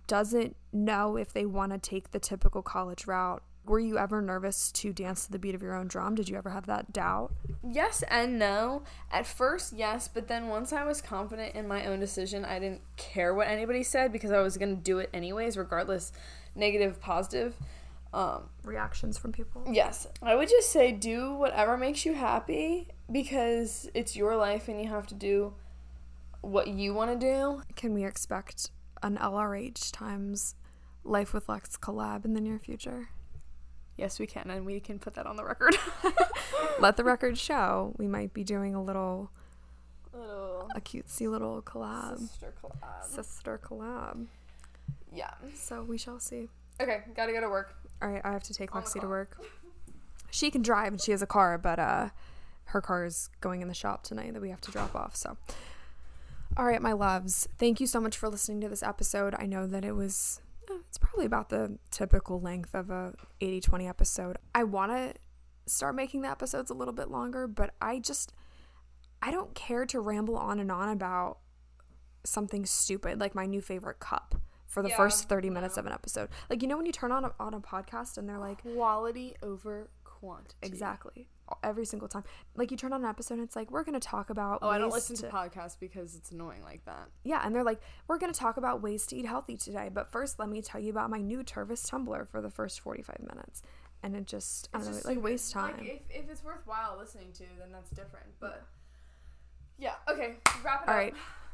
doesn't 0.08 0.56
know 0.72 1.18
if 1.18 1.34
they 1.34 1.46
want 1.46 1.72
to 1.72 1.78
take 1.78 2.12
the 2.12 2.20
typical 2.20 2.62
college 2.62 3.08
route? 3.08 3.44
Were 3.66 3.80
you 3.80 3.98
ever 3.98 4.22
nervous 4.22 4.72
to 4.74 4.92
dance 4.92 5.26
to 5.26 5.32
the 5.32 5.38
beat 5.38 5.54
of 5.54 5.62
your 5.62 5.76
own 5.76 5.88
drum? 5.88 6.16
Did 6.16 6.30
you 6.30 6.36
ever 6.36 6.50
have 6.50 6.66
that 6.66 6.94
doubt? 6.94 7.34
Yes 7.64 8.04
and 8.10 8.40
no. 8.40 8.84
At 9.12 9.28
first, 9.28 9.74
yes, 9.74 10.08
but 10.08 10.28
then 10.28 10.48
once 10.48 10.74
I 10.74 10.84
was 10.84 11.00
confident 11.00 11.54
in 11.54 11.68
my 11.68 11.86
own 11.86 12.00
decision, 12.00 12.44
I 12.44 12.58
didn't 12.58 12.82
care 12.98 13.36
what 13.36 13.48
anybody 13.48 13.84
said 13.84 14.12
because 14.12 14.32
I 14.32 14.42
was 14.42 14.58
going 14.58 14.76
to 14.76 14.82
do 14.82 14.98
it 14.98 15.10
anyways, 15.14 15.58
regardless, 15.58 16.12
negative, 16.56 17.00
positive. 17.00 17.56
Um, 18.14 18.50
Reactions 18.64 19.18
from 19.18 19.32
people? 19.32 19.64
yes, 19.72 20.06
I 20.22 20.36
would 20.36 20.50
just 20.50 20.70
say 20.72 20.92
do 20.92 21.34
whatever 21.34 21.78
makes 21.78 22.06
you 22.06 22.14
happy 22.14 22.90
because 23.12 23.90
it's 23.94 24.16
your 24.18 24.36
life 24.36 24.68
and 24.68 24.82
you 24.82 24.90
have 24.90 25.08
to 25.08 25.16
do 25.16 25.54
what 26.42 26.68
you 26.68 26.94
want 26.94 27.12
to 27.12 27.18
do. 27.26 27.62
Can 27.76 27.94
we 27.94 28.04
expect 28.04 28.70
an 29.02 29.18
LRH 29.18 29.92
times 29.94 30.56
Life 31.04 31.34
with 31.34 31.48
Lex 31.50 31.78
collab 31.78 32.26
in 32.26 32.34
the 32.34 32.42
near 32.42 32.60
future? 32.60 33.10
Yes, 33.98 34.20
we 34.20 34.28
can, 34.28 34.50
and 34.50 34.66
we 34.66 34.80
can 34.80 35.00
put 35.00 35.14
that 35.16 35.26
on 35.26 35.36
the 35.36 35.44
record. 35.44 35.76
Let 36.80 36.98
the 36.98 37.04
record 37.04 37.38
show. 37.38 37.94
We 37.98 38.08
might 38.08 38.34
be 38.34 38.44
doing 38.44 38.76
a 38.76 38.84
little, 38.84 39.32
Little 40.14 40.68
a 40.76 40.82
cutesy 40.82 41.30
little 41.30 41.62
collab, 41.62 42.20
sister 42.20 42.54
collab. 42.62 43.04
sister 43.06 43.60
collab. 43.64 44.26
Yeah. 45.14 45.32
So 45.56 45.84
we 45.84 45.98
shall 45.98 46.20
see. 46.20 46.50
Okay, 46.82 47.02
gotta 47.16 47.32
go 47.32 47.42
to 47.42 47.50
work. 47.50 47.76
All 48.02 48.10
right, 48.10 48.22
I 48.24 48.32
have 48.32 48.44
to 48.44 48.54
take 48.54 48.72
Lexi 48.72 49.00
to 49.02 49.08
work. 49.08 49.38
She 50.32 50.50
can 50.50 50.62
drive 50.62 50.94
and 50.94 51.02
she 51.02 51.12
has 51.12 51.22
a 51.22 51.28
car, 51.28 51.58
but 51.58 51.78
uh, 51.78 52.10
her 52.66 52.82
car 52.82 53.06
is 53.06 53.30
going 53.42 53.62
in 53.62 53.68
the 53.68 53.74
shop 53.74 54.04
tonight 54.04 54.34
that 54.34 54.42
we 54.42 54.50
have 54.50 54.62
to 54.62 54.72
drop 54.72 54.96
off. 54.96 55.16
So, 55.16 55.38
all 56.58 56.66
right, 56.66 56.82
my 56.82 56.94
loves, 56.94 57.48
thank 57.58 57.80
you 57.80 57.88
so 57.88 58.00
much 58.00 58.18
for 58.18 58.30
listening 58.30 58.62
to 58.62 58.70
this 58.70 58.82
episode. 58.82 59.36
I 59.38 59.46
know 59.46 59.68
that 59.68 59.86
it 59.86 59.94
was, 59.94 60.42
uh, 60.70 60.76
it's 60.88 60.98
probably 60.98 61.26
about 61.26 61.50
the 61.50 61.78
typical 61.92 62.40
length 62.40 62.74
of 62.74 62.90
a 62.90 63.14
80 63.40 63.62
20 63.62 63.88
episode. 63.88 64.38
I 64.56 64.64
want 64.64 64.92
to 64.92 65.14
start 65.72 65.96
making 65.96 66.22
the 66.22 66.30
episodes 66.30 66.72
a 66.72 66.74
little 66.74 66.94
bit 66.94 67.10
longer, 67.10 67.48
but 67.48 67.74
I 67.82 68.00
just, 68.00 68.34
I 69.22 69.32
don't 69.32 69.54
care 69.54 69.86
to 69.86 70.00
ramble 70.00 70.38
on 70.38 70.60
and 70.60 70.72
on 70.72 70.90
about 70.90 71.38
something 72.24 72.66
stupid 72.66 73.20
like 73.20 73.36
my 73.36 73.46
new 73.46 73.62
favorite 73.62 74.00
cup 74.00 74.36
for 74.72 74.82
the 74.82 74.90
Yeah, 74.90 74.98
first 74.98 75.30
30 75.30 75.50
minutes 75.52 75.76
no. 75.76 75.82
of 75.82 75.86
an 75.86 75.92
episode. 75.94 76.30
Like 76.50 76.62
you 76.64 76.68
know 76.68 76.78
when 76.78 76.86
you 76.88 76.92
turn 76.92 77.12
on 77.12 77.26
a, 77.26 77.32
on 77.40 77.54
a 77.54 77.60
podcast 77.60 78.18
and 78.18 78.28
they're 78.28 78.40
like 78.40 78.64
Quality 78.64 79.36
over 79.44 79.90
quantity. 80.04 80.56
exactly 80.64 81.28
every 81.64 81.84
single 81.86 82.08
time. 82.08 82.24
Like 82.56 82.72
you 82.72 82.78
turn 82.78 82.94
on 82.94 83.04
an 83.04 83.10
episode 83.10 83.34
and 83.36 83.44
it's 83.44 83.56
like 83.58 83.70
we're 83.70 83.84
going 83.84 84.00
to 84.00 84.08
talk 84.08 84.30
about 84.30 84.60
Oh, 84.62 84.70
I 84.70 84.78
don't 84.78 84.92
listen 84.92 85.18
to 85.18 85.28
podcasts 85.28 85.78
because 85.80 86.16
it's 86.16 86.32
annoying 86.32 86.64
like 86.64 86.86
that. 86.86 87.10
Yeah, 87.24 87.42
and 87.46 87.54
they're 87.54 87.64
like 87.66 87.82
we're 88.08 88.18
going 88.18 88.32
to 88.34 88.40
talk 88.40 88.56
about 88.58 88.82
ways 88.82 89.06
to 89.08 89.16
eat 89.18 89.26
healthy 89.26 89.58
today, 89.58 89.90
but 89.94 90.12
first 90.12 90.40
let 90.40 90.48
me 90.50 90.62
tell 90.62 90.80
you 90.80 90.90
about 90.90 91.10
my 91.10 91.20
new 91.20 91.44
Tervis 91.44 91.88
tumbler 91.88 92.24
for 92.26 92.40
the 92.42 92.50
first 92.50 92.80
45 92.80 93.20
minutes. 93.20 93.62
And 94.04 94.16
it 94.16 94.26
just 94.26 94.70
I 94.74 94.80
don't 94.80 94.94
know, 94.94 95.02
like 95.06 95.22
waste 95.22 95.52
time. 95.52 95.76
Like 95.78 96.04
if, 96.10 96.24
if 96.24 96.30
it's 96.32 96.44
worthwhile 96.44 96.96
listening 96.98 97.34
to, 97.34 97.44
then 97.60 97.72
that's 97.74 97.90
different. 97.92 98.28
But 98.40 98.64
yeah, 99.78 99.96
okay, 100.10 100.36
wrap 100.64 100.84
it 100.84 100.88
All 100.90 100.94
up. 100.94 101.00
right. 101.00 101.14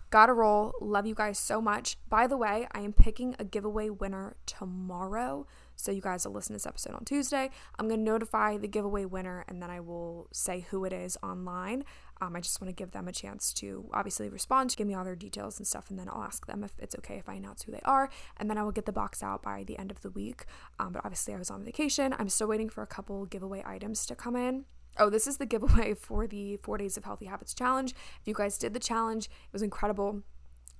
Gotta 0.09 0.33
roll. 0.33 0.73
Love 0.79 1.05
you 1.05 1.15
guys 1.15 1.37
so 1.37 1.61
much. 1.61 1.97
By 2.07 2.27
the 2.27 2.37
way, 2.37 2.67
I 2.71 2.79
am 2.79 2.93
picking 2.93 3.35
a 3.39 3.43
giveaway 3.43 3.89
winner 3.89 4.37
tomorrow. 4.45 5.45
So 5.75 5.91
you 5.91 6.01
guys 6.01 6.25
will 6.25 6.33
listen 6.33 6.53
to 6.53 6.55
this 6.55 6.65
episode 6.65 6.95
on 6.95 7.03
Tuesday. 7.03 7.51
I'm 7.77 7.89
gonna 7.89 8.01
notify 8.01 8.57
the 8.57 8.67
giveaway 8.67 9.05
winner 9.05 9.43
and 9.47 9.61
then 9.61 9.69
I 9.69 9.79
will 9.79 10.27
say 10.31 10.65
who 10.69 10.85
it 10.85 10.93
is 10.93 11.17
online. 11.21 11.83
Um, 12.21 12.35
I 12.35 12.39
just 12.39 12.59
want 12.59 12.69
to 12.69 12.73
give 12.73 12.91
them 12.91 13.07
a 13.07 13.11
chance 13.11 13.53
to 13.55 13.87
obviously 13.93 14.29
respond, 14.29 14.71
to 14.71 14.75
give 14.75 14.87
me 14.87 14.95
all 14.95 15.03
their 15.03 15.15
details 15.15 15.59
and 15.59 15.67
stuff, 15.67 15.89
and 15.89 15.99
then 15.99 16.09
I'll 16.09 16.23
ask 16.23 16.47
them 16.47 16.63
if 16.63 16.71
it's 16.79 16.95
okay 16.95 17.17
if 17.17 17.29
I 17.29 17.35
announce 17.35 17.63
who 17.63 17.71
they 17.71 17.81
are, 17.85 18.09
and 18.37 18.49
then 18.49 18.57
I 18.57 18.63
will 18.63 18.71
get 18.71 18.85
the 18.87 18.91
box 18.91 19.21
out 19.21 19.43
by 19.43 19.63
the 19.63 19.77
end 19.77 19.91
of 19.91 20.01
the 20.01 20.09
week. 20.09 20.45
Um, 20.79 20.93
but 20.93 21.05
obviously, 21.05 21.35
I 21.35 21.37
was 21.37 21.51
on 21.51 21.63
vacation. 21.63 22.15
I'm 22.17 22.29
still 22.29 22.47
waiting 22.47 22.69
for 22.69 22.81
a 22.81 22.87
couple 22.87 23.25
giveaway 23.27 23.61
items 23.65 24.05
to 24.07 24.15
come 24.15 24.35
in. 24.35 24.65
Oh, 24.99 25.09
this 25.09 25.27
is 25.27 25.37
the 25.37 25.45
giveaway 25.45 25.93
for 25.93 26.25
the 26.25 26.57
Four 26.57 26.77
Days 26.77 26.97
of 26.97 27.05
Healthy 27.05 27.25
Habits 27.25 27.53
Challenge. 27.53 27.93
If 28.21 28.27
you 28.27 28.33
guys 28.33 28.57
did 28.57 28.73
the 28.73 28.79
challenge, 28.79 29.25
it 29.25 29.53
was 29.53 29.61
incredible. 29.61 30.23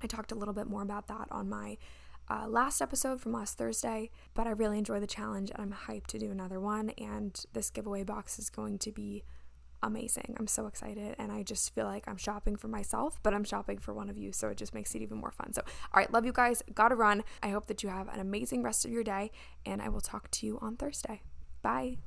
I 0.02 0.08
talked 0.08 0.32
a 0.32 0.36
little 0.36 0.54
bit 0.54 0.68
more 0.68 0.82
about 0.82 1.08
that 1.08 1.28
on 1.32 1.50
my 1.50 1.78
uh, 2.30 2.48
last 2.48 2.82
episode 2.82 3.22
from 3.22 3.34
last 3.34 3.58
Thursday, 3.58 4.10
but 4.34 4.48
I 4.48 4.52
really 4.52 4.78
enjoyed 4.78 5.02
the 5.02 5.08
challenge 5.08 5.52
and 5.52 5.62
I'm 5.62 5.72
hyped 5.88 6.08
to 6.08 6.20
do 6.20 6.32
another 6.32 6.60
one. 6.60 6.90
And 6.98 7.40
this 7.54 7.70
giveaway 7.70 8.04
box 8.04 8.40
is 8.40 8.50
going 8.50 8.80
to 8.80 8.92
be 8.92 9.24
amazing. 9.84 10.36
I'm 10.40 10.48
so 10.48 10.66
excited 10.66 11.16
and 11.20 11.32
I 11.32 11.44
just 11.44 11.74
feel 11.76 11.86
like 11.86 12.08
I'm 12.08 12.18
shopping 12.18 12.56
for 12.56 12.68
myself, 12.68 13.20
but 13.22 13.36
I'm 13.36 13.44
shopping 13.44 13.78
for 13.78 13.94
one 13.94 14.10
of 14.10 14.18
you, 14.18 14.32
so 14.32 14.50
it 14.50 14.58
just 14.58 14.74
makes 14.74 14.96
it 14.96 15.04
even 15.04 15.20
more 15.20 15.32
fun. 15.32 15.54
So, 15.54 15.62
all 15.94 16.00
right, 16.00 16.12
love 16.12 16.26
you 16.26 16.34
guys. 16.34 16.64
Gotta 16.74 16.96
run. 16.96 17.24
I 17.44 17.50
hope 17.50 17.68
that 17.68 17.84
you 17.84 17.90
have 17.90 18.08
an 18.10 18.20
amazing 18.20 18.64
rest 18.64 18.84
of 18.84 18.92
your 18.92 19.04
day, 19.04 19.30
and 19.66 19.80
I 19.80 19.90
will 19.90 20.02
talk 20.02 20.32
to 20.32 20.46
you 20.48 20.58
on 20.60 20.76
Thursday. 20.76 21.22
Bye. 21.62 21.98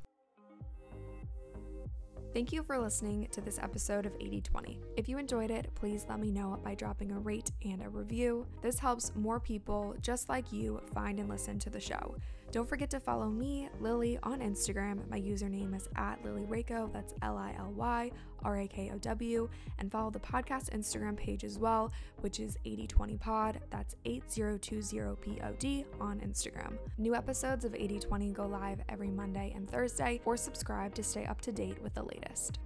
Thank 2.32 2.52
you 2.52 2.62
for 2.62 2.78
listening 2.78 3.26
to 3.32 3.40
this 3.40 3.58
episode 3.58 4.06
of 4.06 4.14
8020. 4.14 4.78
If 4.96 5.08
you 5.08 5.18
enjoyed 5.18 5.50
it, 5.50 5.68
please 5.74 6.06
let 6.08 6.20
me 6.20 6.30
know 6.30 6.60
by 6.62 6.76
dropping 6.76 7.10
a 7.10 7.18
rate 7.18 7.50
and 7.64 7.82
a 7.82 7.88
review. 7.88 8.46
This 8.62 8.78
helps 8.78 9.12
more 9.16 9.40
people 9.40 9.96
just 10.00 10.28
like 10.28 10.52
you 10.52 10.80
find 10.94 11.18
and 11.18 11.28
listen 11.28 11.58
to 11.58 11.70
the 11.70 11.80
show. 11.80 12.14
Don't 12.52 12.68
forget 12.68 12.90
to 12.90 12.98
follow 12.98 13.28
me, 13.28 13.68
Lily, 13.80 14.18
on 14.24 14.40
Instagram. 14.40 15.08
My 15.08 15.20
username 15.20 15.76
is 15.76 15.88
at 15.94 16.24
Lily 16.24 16.42
Rakow. 16.42 16.92
That's 16.92 17.14
L 17.22 17.36
I 17.36 17.54
L 17.56 17.72
Y 17.76 18.10
R 18.42 18.58
A 18.58 18.66
K 18.66 18.90
O 18.92 18.98
W. 18.98 19.48
And 19.78 19.92
follow 19.92 20.10
the 20.10 20.18
podcast 20.18 20.70
Instagram 20.70 21.16
page 21.16 21.44
as 21.44 21.60
well, 21.60 21.92
which 22.22 22.40
is 22.40 22.58
8020pod. 22.66 23.58
That's 23.70 23.94
8020pod 24.04 25.84
on 26.00 26.18
Instagram. 26.20 26.76
New 26.98 27.14
episodes 27.14 27.64
of 27.64 27.72
8020 27.74 28.32
go 28.32 28.46
live 28.46 28.80
every 28.88 29.10
Monday 29.10 29.52
and 29.54 29.70
Thursday, 29.70 30.20
or 30.24 30.36
subscribe 30.36 30.92
to 30.96 31.04
stay 31.04 31.26
up 31.26 31.40
to 31.42 31.52
date 31.52 31.80
with 31.80 31.94
the 31.94 32.02
latest. 32.02 32.58